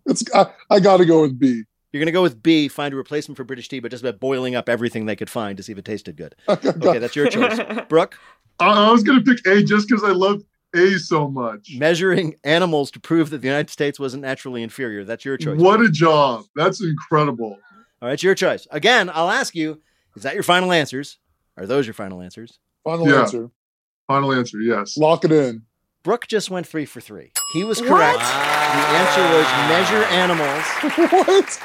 [0.07, 1.63] It's I, I got to go with B.
[1.91, 2.67] You're going to go with B.
[2.69, 5.57] Find a replacement for British tea, but just by boiling up everything they could find
[5.57, 6.33] to see if it tasted good.
[6.49, 7.59] Okay, that's your choice.
[7.89, 8.17] Brooke,
[8.59, 10.41] I, I was going to pick A just because I love
[10.73, 11.69] A so much.
[11.75, 15.03] measuring animals to prove that the United States wasn't naturally inferior.
[15.03, 15.59] That's your choice.
[15.59, 16.45] What a job.
[16.55, 17.59] That's incredible.
[18.01, 18.67] All right, it's your choice.
[18.71, 19.81] Again, I'll ask you:
[20.15, 21.19] Is that your final answers?
[21.57, 22.57] Are those your final answers?
[22.85, 23.21] Final Yeah.
[23.21, 23.51] answer.
[24.07, 24.97] Final answer, yes.
[24.97, 25.61] Lock it in.
[26.03, 27.31] Brooke just went three for three.
[27.53, 28.17] He was correct.
[28.17, 30.63] The answer was measure animals.
[31.11, 31.61] what?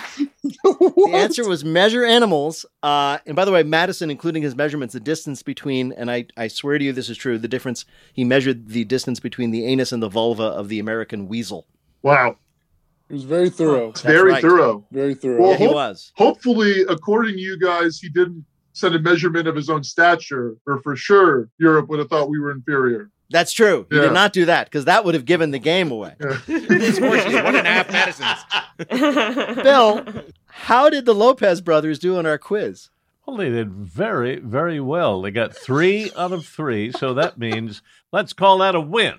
[1.07, 2.67] The answer was measure animals.
[2.83, 6.49] Uh, and by the way, Madison, including his measurements, the distance between, and I, I
[6.49, 9.91] swear to you this is true, the difference, he measured the distance between the anus
[9.93, 11.67] and the vulva of the American weasel.
[12.03, 12.37] Wow.
[13.09, 13.87] It was very thorough.
[13.89, 14.43] That's Very right.
[14.43, 14.85] thorough.
[14.91, 15.41] Very thorough.
[15.41, 16.13] Well, Yeah, he hope- was.
[16.17, 20.83] Hopefully, according to you guys, he didn't set a measurement of his own stature, or
[20.83, 23.11] for sure, Europe would have thought we were inferior.
[23.31, 23.87] That's true.
[23.91, 24.03] He Yeah.
[24.03, 26.15] did not do that because that would have given the game away.
[26.47, 28.39] These horses, one and a half Madisons.
[29.63, 30.05] Bill,
[30.47, 32.91] how did the Lopez brothers do on our quiz?
[33.27, 35.21] Well, they did very, very well.
[35.23, 39.15] They got three out of three, so that means let's call that a win.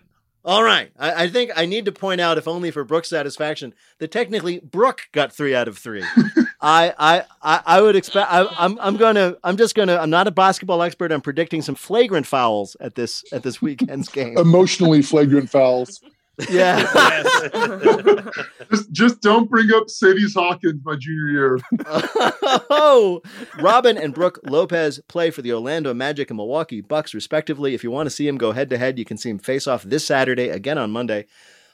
[0.45, 0.91] All right.
[0.97, 4.59] I, I think I need to point out, if only for Brooke's satisfaction, that technically
[4.59, 6.03] Brooke got three out of three.
[6.59, 8.31] I, I, I, I would expect.
[8.31, 9.35] I, I'm, I'm gonna.
[9.43, 9.95] I'm just gonna.
[9.97, 11.11] I'm not a basketball expert.
[11.11, 14.37] I'm predicting some flagrant fouls at this at this weekend's game.
[14.37, 16.01] Emotionally flagrant fouls.
[16.49, 16.83] Yeah.
[18.69, 21.59] Just, just don't bring up Sadie's Hawkins my junior year.
[21.87, 23.21] oh,
[23.59, 27.73] Robin and Brooke Lopez play for the Orlando Magic and Milwaukee Bucks, respectively.
[27.73, 29.65] If you want to see him go head to head, you can see him face
[29.65, 31.25] off this Saturday, again on Monday.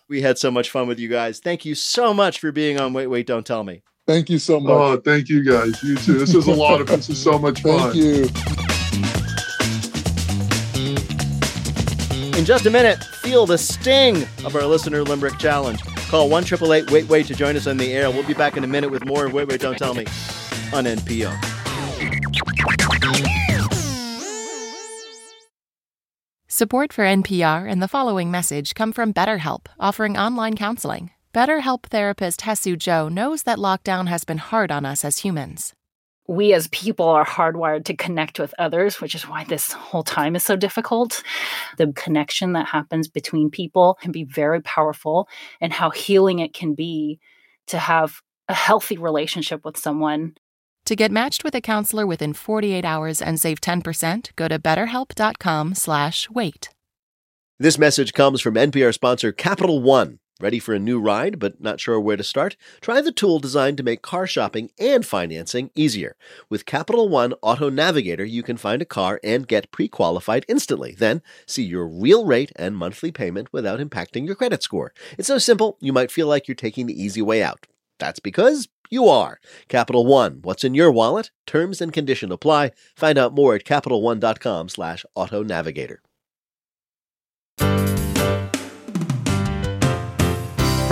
[0.08, 1.40] We had so much fun with you guys.
[1.40, 3.82] Thank you so much for being on Wait, Wait, Don't Tell Me.
[4.06, 4.72] Thank you so much.
[4.72, 5.82] Oh, thank you guys.
[5.82, 6.20] You too.
[6.20, 7.92] This is a lot of this is so much fun.
[7.92, 8.30] Thank you.
[12.38, 15.82] In just a minute, feel the sting of our listener limerick challenge.
[16.10, 16.46] Call 1
[16.90, 18.10] Wait Wait to join us on the air.
[18.12, 20.06] We'll be back in a minute with more Wait Wait Don't Tell Me
[20.74, 21.34] on NPR.
[26.48, 31.12] Support for NPR and the following message come from BetterHelp, offering online counseling.
[31.34, 35.74] BetterHelp therapist Hesu Joe knows that lockdown has been hard on us as humans.
[36.28, 40.36] We as people are hardwired to connect with others, which is why this whole time
[40.36, 41.24] is so difficult.
[41.78, 45.28] The connection that happens between people can be very powerful,
[45.60, 47.20] and how healing it can be
[47.66, 50.36] to have a healthy relationship with someone
[50.86, 55.76] To get matched with a counselor within 48 hours and save 10%, go to betterhelp.com
[55.76, 56.70] slash wait.
[57.58, 60.20] This message comes from NPR sponsor Capital One.
[60.42, 62.58] Ready for a new ride, but not sure where to start?
[62.82, 66.16] Try the tool designed to make car shopping and financing easier.
[66.50, 70.96] With Capital One Auto Navigator, you can find a car and get pre qualified instantly.
[70.98, 74.92] Then see your real rate and monthly payment without impacting your credit score.
[75.20, 77.68] It's so simple, you might feel like you're taking the easy way out.
[78.00, 79.40] That's because you are.
[79.68, 81.30] Capital One, what's in your wallet?
[81.46, 82.72] Terms and condition apply.
[82.96, 86.02] Find out more at CapitalOne.com slash auto navigator.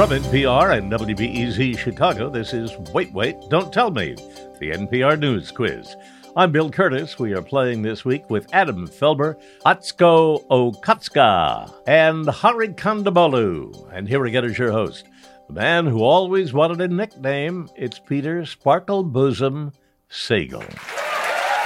[0.02, 4.16] From NPR and WBEZ Chicago, this is Wait, Wait, Don't Tell Me,
[4.60, 5.96] the NPR News Quiz.
[6.36, 7.20] I'm Bill Kurtis.
[7.20, 13.94] We are playing this week with Adam Felber, Atsuko Okatsuka, and Hari Kondabolu.
[13.94, 15.06] And here again is your host,
[15.46, 17.70] the man who always wanted a nickname.
[17.76, 19.72] It's Peter Sparkle Bosom
[20.10, 20.66] Sagal.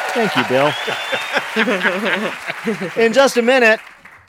[0.09, 0.73] Thank you, Bill.
[3.01, 3.79] in just a minute,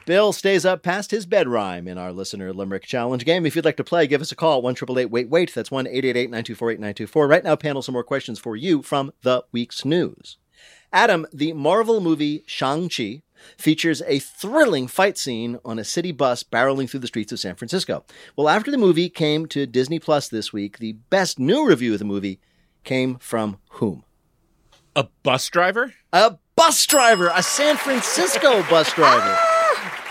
[0.06, 3.44] Bill stays up past his bed rhyme in our listener limerick challenge game.
[3.44, 5.52] If you'd like to play, give us a call, 1888 Wait Wait.
[5.52, 7.26] That's 1 888 924 8924.
[7.26, 10.38] Right now, panel some more questions for you from the week's news.
[10.92, 13.22] Adam, the Marvel movie Shang-Chi
[13.58, 17.56] features a thrilling fight scene on a city bus barreling through the streets of San
[17.56, 18.04] Francisco.
[18.36, 21.98] Well, after the movie came to Disney Plus this week, the best new review of
[21.98, 22.38] the movie
[22.84, 24.04] came from whom?
[24.94, 25.94] A bus driver?
[26.12, 29.55] A bus driver, a San Francisco bus driver.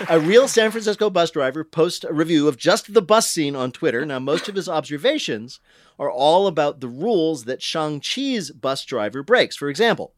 [0.08, 3.72] A real San Francisco bus driver posts a review of just the bus scene on
[3.72, 4.04] Twitter.
[4.04, 5.60] Now, most of his observations
[5.98, 9.56] are all about the rules that Shang-Chi's bus driver breaks.
[9.56, 10.12] For example,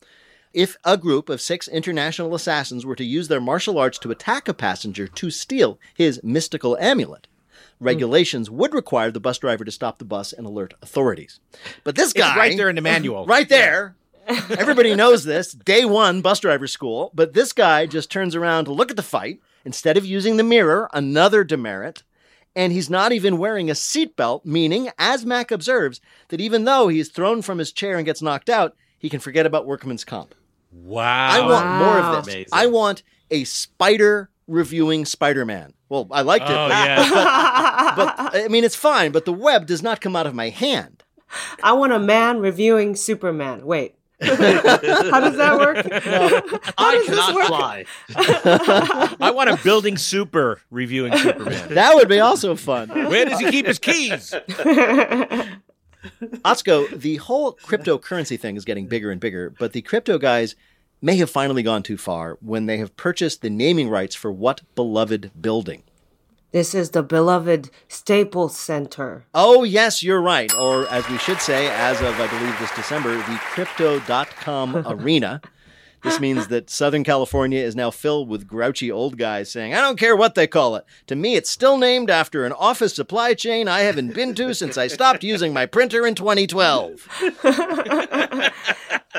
[0.52, 4.48] if a group of six international assassins were to use their martial arts to attack
[4.48, 7.28] a passenger to steal his mystical amulet,
[7.78, 7.84] hmm.
[7.84, 11.40] regulations would require the bus driver to stop the bus and alert authorities.
[11.84, 12.30] But this guy.
[12.30, 13.26] It's right there in the manual.
[13.28, 13.94] right there,
[14.26, 15.52] everybody knows this.
[15.52, 17.12] Day one, bus driver school.
[17.14, 20.42] But this guy just turns around to look at the fight instead of using the
[20.42, 20.88] mirror.
[20.94, 22.02] Another demerit.
[22.56, 27.10] And he's not even wearing a seatbelt, meaning, as Mac observes, that even though he's
[27.10, 30.34] thrown from his chair and gets knocked out, he can forget about workman's comp.
[30.72, 31.28] Wow.
[31.28, 32.34] I want more of this.
[32.34, 32.50] Amazing.
[32.50, 35.74] I want a spider reviewing Spider Man.
[35.90, 37.92] Well, I liked it, Oh, but, yeah.
[37.96, 41.04] but I mean, it's fine, but the web does not come out of my hand.
[41.62, 43.66] I want a man reviewing Superman.
[43.66, 43.96] Wait.
[44.20, 45.76] How does that work?
[46.76, 47.46] How I does this cannot work?
[47.46, 47.84] fly.
[49.20, 51.68] I want a building super reviewing Superman.
[51.74, 52.88] That would be also fun.
[52.88, 54.34] Where does he keep his keys?
[56.44, 60.54] Atsuko, the whole cryptocurrency thing is getting bigger and bigger, but the crypto guys
[61.00, 64.62] may have finally gone too far when they have purchased the naming rights for what
[64.74, 65.82] beloved building?
[66.50, 69.24] This is the beloved Staples Center.
[69.34, 70.52] Oh, yes, you're right.
[70.54, 75.42] Or as we should say, as of, I believe, this December, the crypto.com arena.
[76.02, 79.98] This means that Southern California is now filled with grouchy old guys saying, I don't
[79.98, 80.84] care what they call it.
[81.08, 84.78] To me, it's still named after an office supply chain I haven't been to since
[84.78, 87.08] I stopped using my printer in 2012.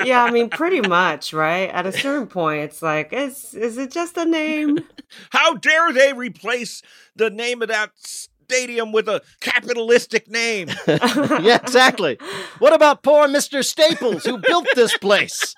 [0.06, 1.70] Yeah, I mean, pretty much, right?
[1.70, 4.80] At a certain point, it's like, is is it just a name?
[5.32, 6.82] How dare they replace
[7.16, 10.70] the name of that stadium with a capitalistic name?
[10.88, 12.18] yeah, exactly.
[12.60, 13.64] What about poor Mr.
[13.64, 15.56] Staples who built this place?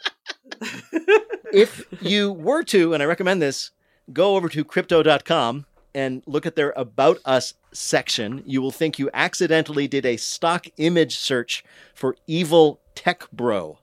[1.54, 3.72] if you were to, and I recommend this,
[4.12, 9.10] go over to crypto.com and look at their About Us section, you will think you
[9.14, 13.80] accidentally did a stock image search for evil tech bro.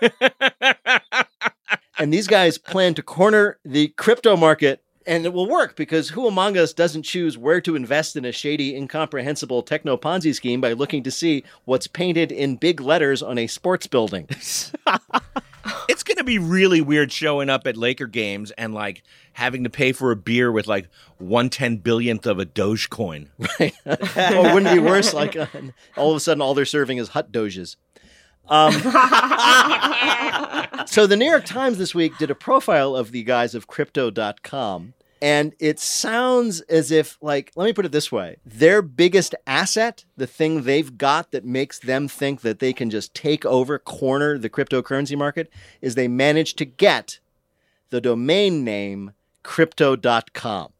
[1.98, 4.82] and these guys plan to corner the crypto market.
[5.06, 8.32] And it will work because who among us doesn't choose where to invest in a
[8.32, 13.38] shady, incomprehensible techno Ponzi scheme by looking to see what's painted in big letters on
[13.38, 14.28] a sports building?
[15.90, 19.70] it's going to be really weird showing up at Laker games and like having to
[19.70, 23.26] pay for a beer with like one ten billionth of a Dogecoin.
[23.58, 23.74] Right?
[23.84, 25.12] or wouldn't it be worse?
[25.12, 25.46] Like uh,
[25.96, 27.76] all of a sudden, all they're serving is hut doges.
[28.48, 28.72] Um,
[30.86, 34.94] so the New York Times this week did a profile of the guys of Crypto.com,
[35.22, 40.04] And it sounds as if, like, let me put it this way their biggest asset,
[40.16, 44.38] the thing they've got that makes them think that they can just take over, corner
[44.38, 45.50] the cryptocurrency market,
[45.80, 47.18] is they managed to get
[47.90, 49.12] the domain name
[49.42, 50.72] crypto.com.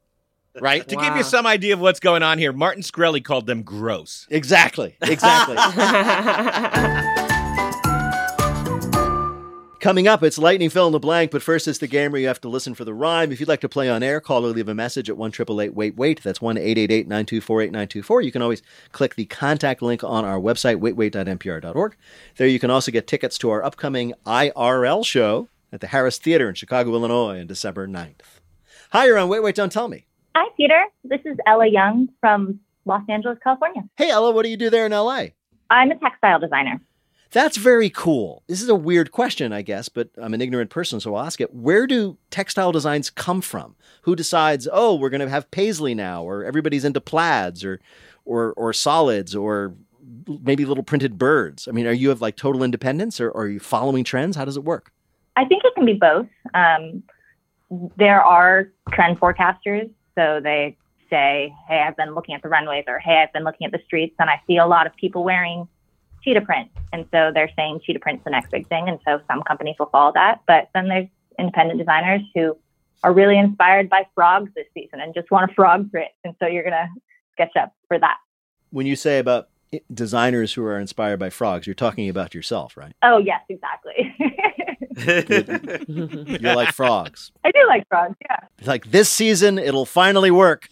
[0.60, 0.86] Right?
[0.88, 4.26] To give you some idea of what's going on here, Martin Shkreli called them gross.
[4.30, 4.96] Exactly.
[5.00, 5.56] Exactly.
[9.80, 12.26] Coming up, it's Lightning Fill in the Blank, but first it's the game where you
[12.26, 13.32] have to listen for the rhyme.
[13.32, 15.32] If you'd like to play on air, call or leave a message at 1
[15.72, 16.22] Wait Wait.
[16.22, 18.20] That's 1 888 924 8924.
[18.20, 18.60] You can always
[18.92, 21.96] click the contact link on our website, waitwait.npr.org.
[22.36, 26.50] There you can also get tickets to our upcoming IRL show at the Harris Theater
[26.50, 28.40] in Chicago, Illinois on December 9th.
[28.92, 30.04] Hi, you're on Wait Wait, Don't Tell Me.
[30.36, 30.84] Hi, Peter.
[31.04, 33.84] This is Ella Young from Los Angeles, California.
[33.96, 35.28] Hey, Ella, what do you do there in LA?
[35.70, 36.82] I'm a textile designer.
[37.32, 38.42] That's very cool.
[38.48, 41.40] This is a weird question, I guess, but I'm an ignorant person, so I'll ask
[41.40, 41.54] it.
[41.54, 43.76] Where do textile designs come from?
[44.02, 47.80] Who decides, oh, we're going to have paisley now, or everybody's into plaids, or,
[48.24, 49.74] or, or solids, or
[50.42, 51.68] maybe little printed birds?
[51.68, 54.36] I mean, are you of like total independence, or, or are you following trends?
[54.36, 54.90] How does it work?
[55.36, 56.26] I think it can be both.
[56.52, 57.04] Um,
[57.96, 60.76] there are trend forecasters, so they
[61.08, 63.80] say, hey, I've been looking at the runways, or hey, I've been looking at the
[63.86, 65.68] streets, and I see a lot of people wearing
[66.22, 66.70] cheetah print.
[66.92, 68.88] And so they're saying cheetah print's the next big thing.
[68.88, 70.42] And so some companies will follow that.
[70.46, 71.08] But then there's
[71.38, 72.56] independent designers who
[73.02, 76.10] are really inspired by frogs this season and just want a frog print.
[76.24, 76.88] And so you're going to
[77.32, 78.16] sketch up for that.
[78.70, 79.48] When you say about
[79.92, 82.92] designers who are inspired by frogs, you're talking about yourself, right?
[83.02, 84.14] Oh, yes, exactly.
[85.06, 87.32] You're like frogs.
[87.44, 88.36] I do like frogs, yeah.
[88.66, 90.68] Like this season, it'll finally work.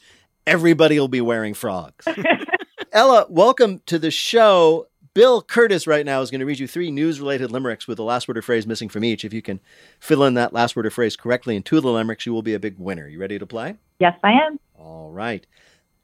[0.46, 2.06] Everybody will be wearing frogs.
[2.92, 4.87] Ella, welcome to the show.
[5.18, 8.04] Bill Kurtis right now is going to read you three news related limericks with the
[8.04, 9.24] last word or phrase missing from each.
[9.24, 9.58] If you can
[9.98, 12.42] fill in that last word or phrase correctly in two of the limericks, you will
[12.42, 13.08] be a big winner.
[13.08, 13.74] You ready to play?
[13.98, 14.60] Yes, I am.
[14.78, 15.44] All right.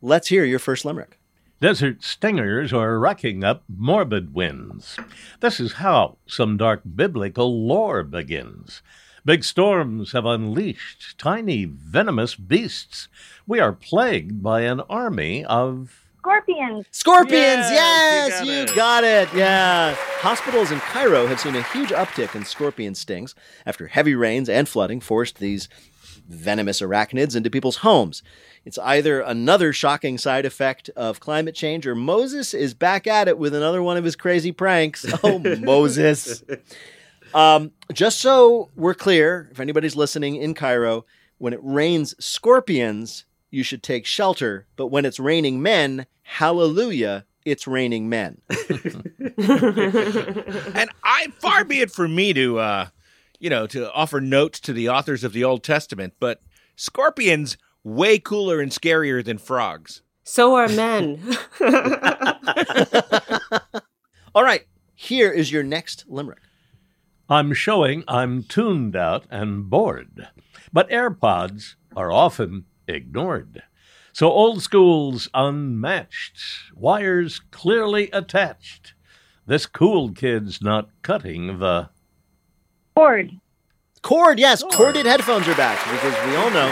[0.03, 1.21] Let's hear your first limerick.
[1.61, 4.97] Desert stingers are racking up morbid winds.
[5.39, 8.83] This is how some dark biblical lore begins.
[9.25, 13.07] Big storms have unleashed tiny venomous beasts.
[13.47, 16.87] We are plagued by an army of Scorpions.
[16.91, 17.35] Scorpions,
[17.71, 19.29] Yes, yes, you you got got, it.
[19.29, 19.37] it.
[19.37, 19.95] Yeah.
[20.21, 23.35] Hospitals in Cairo have seen a huge uptick in scorpion stings
[23.67, 25.69] after heavy rains and flooding forced these
[26.27, 28.23] venomous arachnids into people's homes.
[28.65, 33.37] It's either another shocking side effect of climate change or Moses is back at it
[33.37, 35.05] with another one of his crazy pranks.
[35.23, 36.43] Oh, Moses.
[37.35, 41.05] Um, just so we're clear, if anybody's listening in Cairo,
[41.37, 44.67] when it rains scorpions, you should take shelter.
[44.77, 48.41] But when it's raining men, hallelujah, it's raining men.
[48.51, 48.59] and
[51.05, 52.87] I far be it from me to uh
[53.39, 56.43] you know to offer notes to the authors of the Old Testament, but
[56.77, 60.03] scorpions way cooler and scarier than frogs.
[60.25, 61.21] So are men.
[64.35, 66.41] All right, here is your next limerick.
[67.29, 70.29] I'm showing I'm tuned out and bored,
[70.73, 73.63] but AirPods are often ignored.
[74.13, 76.39] So old school's unmatched,
[76.75, 78.95] wires clearly attached.
[79.47, 81.91] This cool kid's not cutting the
[82.97, 83.41] Cord.
[84.03, 86.71] Cord, yes, corded headphones are back because we all know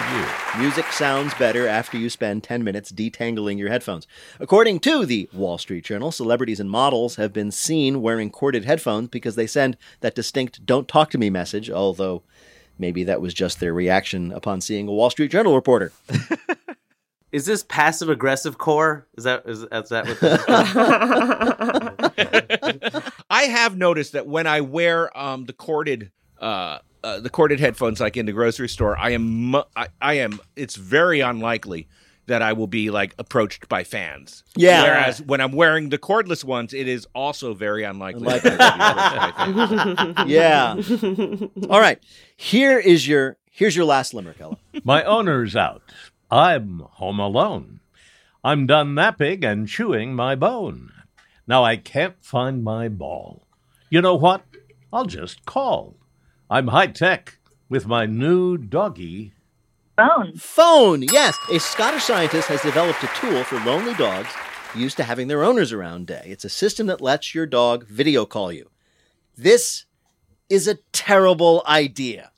[0.58, 4.06] music sounds better after you spend 10 minutes detangling your headphones.
[4.38, 9.08] According to the Wall Street Journal, celebrities and models have been seen wearing corded headphones
[9.08, 12.22] because they send that distinct don't talk to me message, although
[12.78, 15.92] maybe that was just their reaction upon seeing a Wall Street Journal reporter.
[17.32, 19.06] Is this passive aggressive core?
[19.16, 20.40] Is that is, is that what this
[22.98, 23.12] is?
[23.30, 28.00] I have noticed that when I wear um, the corded uh, uh, the corded headphones,
[28.00, 30.40] like in the grocery store, I am mu- I, I am.
[30.56, 31.88] It's very unlikely
[32.26, 34.44] that I will be like approached by fans.
[34.56, 34.82] Yeah.
[34.82, 38.24] Whereas when I'm wearing the cordless ones, it is also very unlikely.
[38.24, 40.30] that I will be approached by fans.
[41.58, 41.68] yeah.
[41.70, 41.98] All right.
[42.36, 44.56] Here is your here's your last limerick, Ella.
[44.84, 45.82] My owner's out.
[46.30, 47.80] I'm home alone.
[48.44, 50.92] I'm done napping and chewing my bone.
[51.46, 53.46] Now I can't find my ball.
[53.90, 54.44] You know what?
[54.92, 55.96] I'll just call.
[56.50, 59.32] I'm high tech with my new doggy.
[59.96, 60.36] Phone.
[60.36, 61.36] Phone, yes.
[61.50, 64.30] A Scottish scientist has developed a tool for lonely dogs
[64.74, 66.22] used to having their owners around day.
[66.26, 68.70] It's a system that lets your dog video call you.
[69.36, 69.84] This
[70.48, 72.30] is a terrible idea.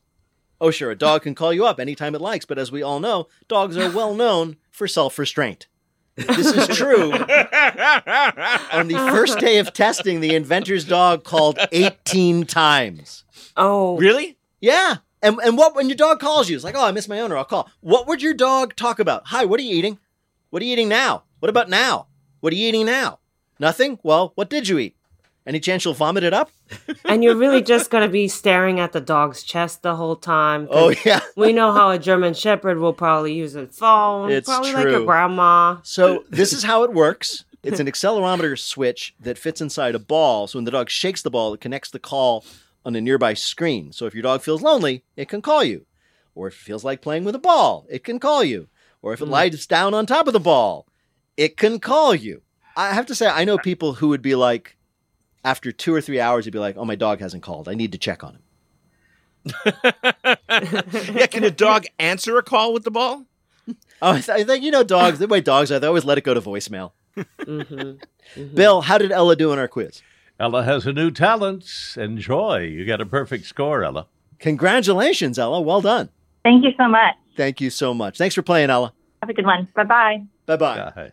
[0.61, 3.01] Oh, sure, a dog can call you up anytime it likes, but as we all
[3.01, 5.67] know, dogs are well known for self restraint.
[6.17, 7.13] This is true.
[8.73, 13.25] On the first day of testing, the inventor's dog called 18 times.
[13.57, 13.97] Oh.
[13.97, 14.39] Really?
[14.61, 14.99] Yeah.
[15.25, 17.35] And and what when your dog calls you, it's like, oh, I miss my owner.
[17.37, 17.70] I'll call.
[17.81, 19.22] What would your dog talk about?
[19.29, 19.99] Hi, what are you eating?
[20.51, 21.25] What are you eating now?
[21.41, 22.09] What about now?
[22.41, 23.20] What are you eating now?
[23.59, 23.99] Nothing.
[24.03, 24.97] Well, what did you eat?
[25.47, 26.51] Any chance you'll vomit it up?
[27.07, 30.68] and you're really just going to be staring at the dog's chest the whole time.
[30.70, 31.20] Oh yeah.
[31.37, 34.31] we know how a German Shepherd will probably use a phone.
[34.31, 35.07] It's probably like your true.
[35.07, 35.79] grandma.
[35.85, 37.47] So this is how it works.
[37.62, 40.47] It's an accelerometer switch that fits inside a ball.
[40.47, 42.45] So when the dog shakes the ball, it connects the call
[42.85, 43.93] on a nearby screen.
[43.93, 45.87] So if your dog feels lonely, it can call you.
[46.35, 48.68] Or if it feels like playing with a ball, it can call you.
[49.03, 50.87] Or if it lies down on top of the ball,
[51.37, 52.43] it can call you.
[52.76, 54.76] I have to say, I know people who would be like,
[55.45, 57.68] after two or three hours, you'd be like, oh, my dog hasn't called.
[57.68, 58.41] I need to check on him.
[59.66, 63.26] yeah, can a dog answer a call with the ball?
[63.68, 66.18] Oh, I, th- I think, you know, dogs, the way dogs are, they always let
[66.18, 66.93] it go to voicemail.
[67.16, 68.55] Mm-hmm.
[68.55, 70.03] Bill, how did Ella do in our quiz?
[70.39, 71.64] Ella has a new talent.
[71.97, 72.59] Enjoy.
[72.59, 74.09] You got a perfect score, Ella.
[74.41, 75.61] Congratulations, Ella.
[75.61, 76.09] Well done.
[76.43, 77.14] Thank you so much.
[77.37, 78.18] Thank you so much.
[78.18, 78.93] Thanks for playing, Ella.
[79.22, 79.68] Have a good one.
[79.74, 80.22] Bye bye.
[80.47, 81.12] Bye bye.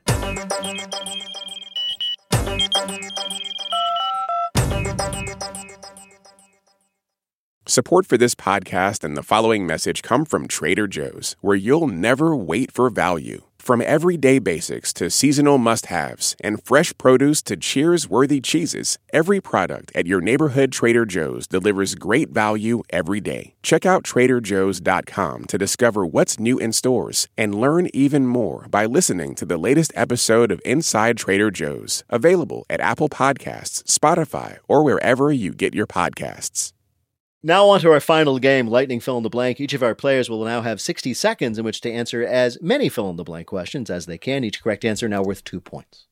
[7.68, 12.36] Support for this podcast and the following message come from Trader Joe's, where you'll never
[12.36, 13.44] wait for value.
[13.62, 19.40] From everyday basics to seasonal must haves and fresh produce to cheers worthy cheeses, every
[19.40, 23.54] product at your neighborhood Trader Joe's delivers great value every day.
[23.62, 29.36] Check out TraderJoe's.com to discover what's new in stores and learn even more by listening
[29.36, 35.32] to the latest episode of Inside Trader Joe's, available at Apple Podcasts, Spotify, or wherever
[35.32, 36.74] you get your podcasts.
[37.44, 39.60] Now, on to our final game, Lightning Fill in the Blank.
[39.60, 42.88] Each of our players will now have 60 seconds in which to answer as many
[42.88, 44.44] fill in the blank questions as they can.
[44.44, 46.06] Each correct answer now worth two points.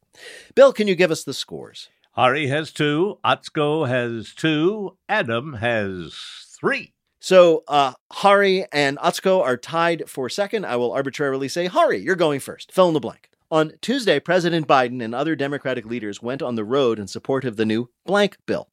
[0.56, 1.90] Bill, can you give us the scores?
[2.14, 3.20] Hari has two.
[3.24, 4.98] Atsuko has two.
[5.08, 6.16] Adam has
[6.60, 6.94] three.
[7.20, 10.66] So, uh, Hari and Atsuko are tied for second.
[10.66, 12.72] I will arbitrarily say, Hari, you're going first.
[12.72, 13.30] Fill in the blank.
[13.52, 17.56] On Tuesday, President Biden and other Democratic leaders went on the road in support of
[17.56, 18.70] the new blank bill.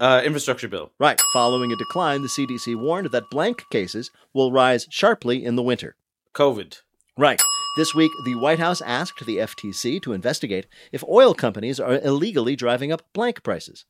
[0.00, 0.90] Uh, infrastructure bill.
[0.98, 1.20] Right.
[1.32, 5.96] Following a decline, the CDC warned that blank cases will rise sharply in the winter.
[6.34, 6.80] COVID.
[7.16, 7.40] Right.
[7.76, 12.56] This week, the White House asked the FTC to investigate if oil companies are illegally
[12.56, 13.84] driving up blank prices.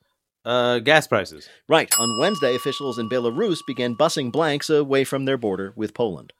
[0.45, 1.49] Uh, gas prices.
[1.69, 1.91] Right.
[1.99, 6.33] On Wednesday, officials in Belarus began busing blanks away from their border with Poland.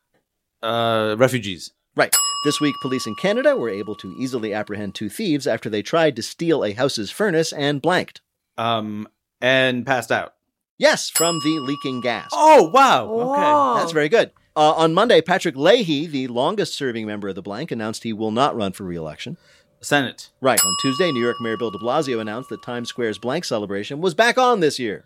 [0.63, 1.73] Uh, refugees.
[1.95, 2.15] Right.
[2.45, 6.17] This week, police in Canada were able to easily apprehend two thieves after they tried
[6.17, 8.21] to steal a house's furnace and blanked.
[8.57, 9.09] Um,
[9.43, 10.35] and passed out.
[10.79, 12.31] Yes, from the leaking gas.
[12.33, 13.07] Oh, wow.
[13.07, 13.81] Okay.
[13.81, 14.31] That's very good.
[14.57, 18.31] Uh, on Monday, Patrick Leahy, the longest serving member of the blank, announced he will
[18.31, 19.37] not run for reelection.
[19.81, 20.31] Senate.
[20.41, 20.61] Right.
[20.65, 24.15] On Tuesday, New York Mayor Bill de Blasio announced that Times Square's blank celebration was
[24.15, 25.05] back on this year.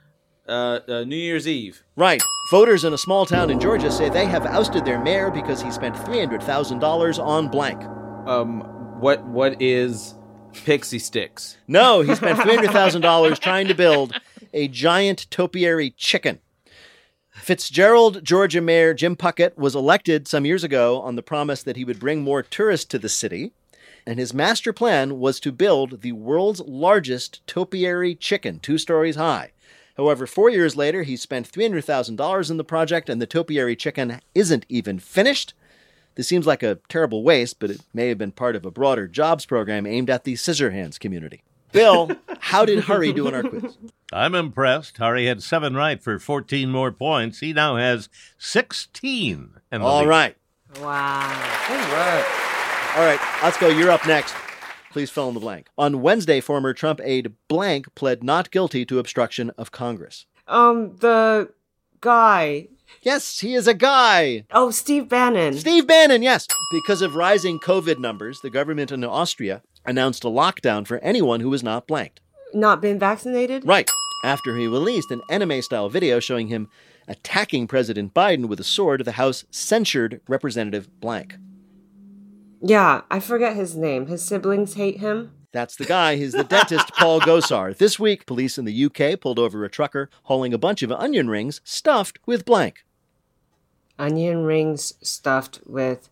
[0.49, 1.82] Uh, uh, New Year's Eve.
[1.97, 2.22] Right.
[2.51, 5.70] Voters in a small town in Georgia say they have ousted their mayor because he
[5.70, 7.82] spent $300,000 on blank.
[8.28, 8.61] Um,
[9.01, 10.14] what what is
[10.64, 11.57] pixie sticks?
[11.66, 14.18] No, he spent $300,000 trying to build
[14.57, 16.41] a giant topiary chicken.
[17.31, 21.85] Fitzgerald, Georgia Mayor Jim Puckett was elected some years ago on the promise that he
[21.85, 23.53] would bring more tourists to the city,
[24.07, 29.53] and his master plan was to build the world's largest topiary chicken, two stories high.
[29.99, 34.65] However, four years later, he spent $300,000 in the project, and the topiary chicken isn't
[34.71, 35.53] even finished.
[36.15, 39.07] This seems like a terrible waste, but it may have been part of a broader
[39.07, 41.43] jobs program aimed at the Scissorhands community.
[41.77, 42.11] Bill,
[42.41, 43.77] how did Hari do on our quiz?
[44.12, 44.97] I'm impressed.
[44.99, 47.41] Hari had seven right for 14 more points.
[47.41, 48.09] He now has
[48.39, 49.51] 16.
[49.72, 50.09] in the All lead.
[50.09, 50.37] right.
[50.81, 50.87] Wow.
[51.68, 52.43] All right.
[52.97, 53.68] All right, let's go.
[53.68, 54.35] You're up next.
[54.91, 55.68] Please fill in the blank.
[55.77, 60.24] On Wednesday, former Trump aide blank pled not guilty to obstruction of Congress.
[60.49, 61.53] Um, the
[62.01, 62.68] guy.
[63.03, 64.47] Yes, he is a guy.
[64.51, 65.55] Oh, Steve Bannon.
[65.55, 66.47] Steve Bannon, yes.
[66.72, 71.51] Because of rising COVID numbers, the government in Austria announced a lockdown for anyone who
[71.51, 72.20] was not blanked.
[72.53, 73.66] Not been vaccinated?
[73.66, 73.91] Right.
[74.24, 76.68] After he released an anime style video showing him
[77.09, 81.37] attacking President Biden with a sword, the House censured Representative Blank.
[82.61, 84.07] Yeah, I forget his name.
[84.07, 85.32] His siblings hate him.
[85.53, 86.16] That's the guy.
[86.16, 87.76] He's the dentist, Paul Gosar.
[87.76, 91.30] This week, police in the UK pulled over a trucker hauling a bunch of onion
[91.30, 92.84] rings stuffed with blank.
[93.99, 96.09] Onion rings stuffed with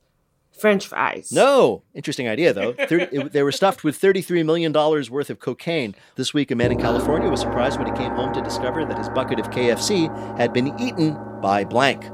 [0.58, 1.32] French fries.
[1.32, 1.82] No!
[1.94, 2.72] Interesting idea, though.
[2.72, 5.94] Thir- it- they were stuffed with $33 million worth of cocaine.
[6.16, 8.96] This week, a man in California was surprised when he came home to discover that
[8.98, 12.04] his bucket of KFC had been eaten by blank.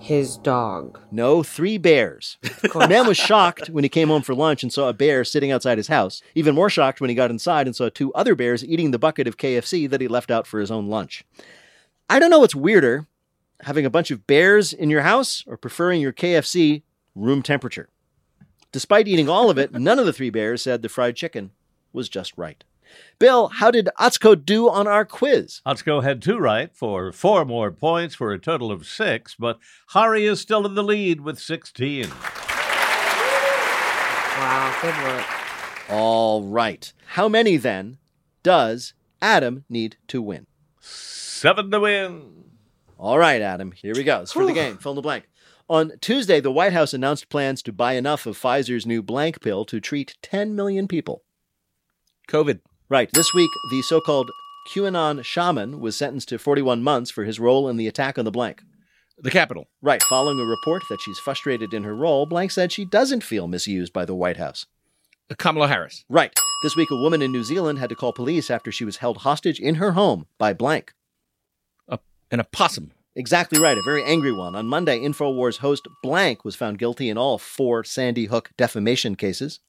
[0.00, 1.00] His dog.
[1.10, 2.36] No, three bears.
[2.42, 5.50] The man was shocked when he came home for lunch and saw a bear sitting
[5.50, 6.20] outside his house.
[6.34, 9.26] Even more shocked when he got inside and saw two other bears eating the bucket
[9.26, 11.24] of KFC that he left out for his own lunch.
[12.10, 13.06] I don't know what's weirder
[13.60, 16.82] having a bunch of bears in your house or preferring your KFC
[17.14, 17.88] room temperature?
[18.72, 21.50] Despite eating all of it, none of the three bears said the fried chicken
[21.92, 22.62] was just right.
[23.18, 25.60] Bill, how did Atsuko do on our quiz?
[25.66, 29.58] Atsuko had two right for four more points for a total of six, but
[29.88, 32.08] Hari is still in the lead with 16.
[34.36, 35.24] Wow, good work.
[35.90, 36.92] All right.
[37.08, 37.98] How many then
[38.42, 40.46] does Adam need to win?
[40.80, 42.44] Seven to win.
[42.98, 44.22] All right, Adam, here we go.
[44.22, 44.78] It's for the game.
[44.78, 45.28] Fill in the blank.
[45.68, 49.64] On Tuesday, the White House announced plans to buy enough of Pfizer's new blank pill
[49.64, 51.22] to treat 10 million people.
[52.28, 52.60] COVID.
[52.90, 53.10] Right.
[53.14, 54.30] This week, the so called
[54.68, 58.30] QAnon shaman was sentenced to 41 months for his role in the attack on the
[58.30, 58.62] blank.
[59.16, 59.68] The Capitol.
[59.80, 60.02] Right.
[60.02, 63.92] Following a report that she's frustrated in her role, Blank said she doesn't feel misused
[63.92, 64.66] by the White House.
[65.30, 66.04] Uh, Kamala Harris.
[66.08, 66.32] Right.
[66.62, 69.18] This week, a woman in New Zealand had to call police after she was held
[69.18, 70.92] hostage in her home by Blank.
[71.88, 72.00] A,
[72.30, 72.92] an opossum.
[73.16, 73.78] Exactly right.
[73.78, 74.56] A very angry one.
[74.56, 79.60] On Monday, InfoWars host Blank was found guilty in all four Sandy Hook defamation cases.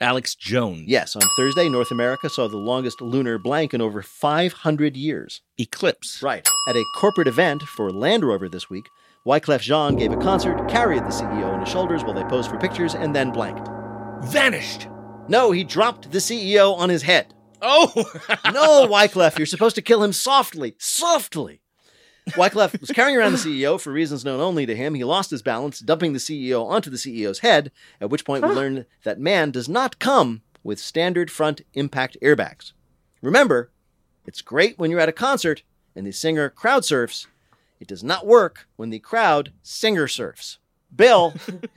[0.00, 0.84] Alex Jones.
[0.88, 5.42] Yes, on Thursday, North America saw the longest lunar blank in over 500 years.
[5.58, 6.20] Eclipse.
[6.22, 6.46] Right.
[6.68, 8.86] At a corporate event for Land Rover this week,
[9.26, 12.58] Wyclef Jean gave a concert, carried the CEO on his shoulders while they posed for
[12.58, 13.68] pictures, and then blanked.
[14.24, 14.88] Vanished.
[15.28, 17.32] No, he dropped the CEO on his head.
[17.62, 17.92] Oh!
[18.52, 20.74] no, Wyclef, you're supposed to kill him softly.
[20.78, 21.60] Softly.
[22.30, 24.94] Wyclef was carrying around the CEO for reasons known only to him.
[24.94, 27.70] He lost his balance, dumping the CEO onto the CEO's head,
[28.00, 32.72] at which point we learned that man does not come with standard front impact airbags.
[33.20, 33.70] Remember,
[34.26, 35.62] it's great when you're at a concert
[35.94, 37.26] and the singer crowd surfs.
[37.78, 40.58] It does not work when the crowd singer surfs.
[40.94, 41.34] Bill,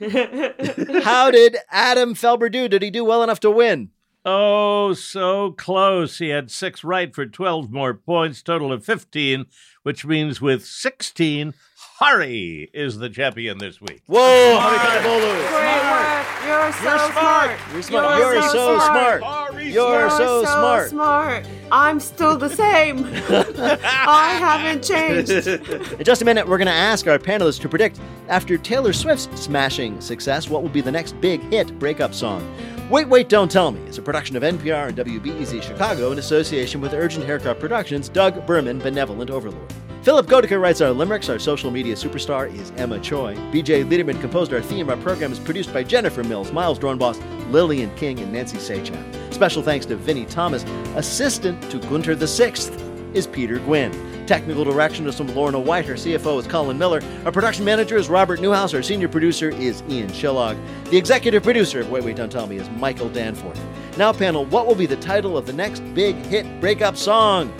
[1.02, 2.68] how did Adam Felber do?
[2.68, 3.90] Did he do well enough to win?
[4.30, 6.18] Oh, so close.
[6.18, 9.46] He had six right for 12 more points, total of 15,
[9.84, 11.54] which means with 16,
[11.98, 14.02] Hari is the champion this week.
[14.06, 15.48] Whoa, Hari Kondabolu.
[15.48, 16.26] Great work.
[16.46, 17.50] You're so You're smart.
[17.72, 18.18] You're smart.
[18.18, 19.22] You're, so, smart.
[19.22, 20.90] Hari You're so smart.
[20.90, 21.46] smart.
[21.72, 23.04] I'm still the same.
[23.30, 25.30] I haven't changed.
[25.30, 27.98] In just a minute, we're going to ask our panelists to predict,
[28.28, 32.42] after Taylor Swift's smashing success, what will be the next big hit breakup song.
[32.90, 36.80] Wait, Wait, Don't Tell Me is a production of NPR and WBEZ Chicago in association
[36.80, 39.70] with Urgent Haircut Productions, Doug Berman, Benevolent Overlord.
[40.00, 41.28] Philipp Goedicke writes our limericks.
[41.28, 43.34] Our social media superstar is Emma Choi.
[43.52, 44.88] BJ Leiderman composed our theme.
[44.88, 47.20] Our program is produced by Jennifer Mills, Miles Doornbos,
[47.52, 49.34] Lillian King, and Nancy Saechao.
[49.34, 50.64] Special thanks to Vinnie Thomas.
[50.96, 52.72] Assistant to Gunter the Sixth
[53.14, 53.92] is Peter Gwinn.
[54.26, 55.88] Technical direction is from Lorna White.
[55.88, 57.00] Our CFO is Colin Miller.
[57.24, 58.74] Our production manager is Robert Newhouse.
[58.74, 60.58] Our senior producer is Ian Chillag.
[60.90, 63.60] The executive producer of Wait, Wait, Don't Tell Me is Michael Danforth.
[63.96, 67.52] Now, panel, what will be the title of the next big hit breakup song?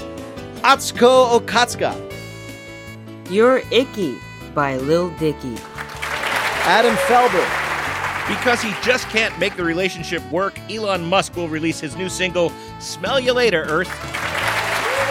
[0.62, 1.94] Atsuko Okatsuka.
[3.30, 4.18] You're Icky
[4.54, 5.56] by Lil Dicky.
[6.64, 7.68] Adam Felber.
[8.28, 12.52] Because he just can't make the relationship work, Elon Musk will release his new single,
[12.78, 13.88] Smell You Later, Earth.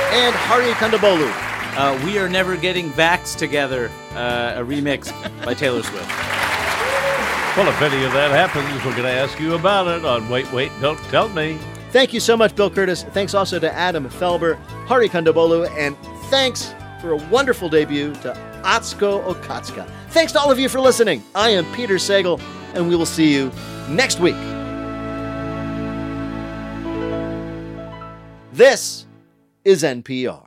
[0.10, 1.32] And Hari Kondabolu.
[1.78, 3.92] Uh, we are never getting vax together.
[4.12, 5.12] Uh, a remix
[5.46, 6.08] by Taylor Swift.
[7.58, 10.52] Well, if any of that happens, we're going to ask you about it on Wait,
[10.54, 11.58] Wait, Don't Tell Me.
[11.92, 13.04] Thank you so much, Bill Kurtis.
[13.14, 15.98] Thanks also to Adam Felber, Hari Kondabolu, and
[16.30, 18.34] thanks for a wonderful debut to
[18.64, 19.90] Atsuko Okatsuka.
[20.10, 21.24] Thanks to all of you for listening.
[21.34, 22.40] I am Peter Sagal,
[22.76, 23.52] and we will see you
[23.90, 24.36] next week.
[28.54, 29.07] This
[29.68, 30.47] is NPR.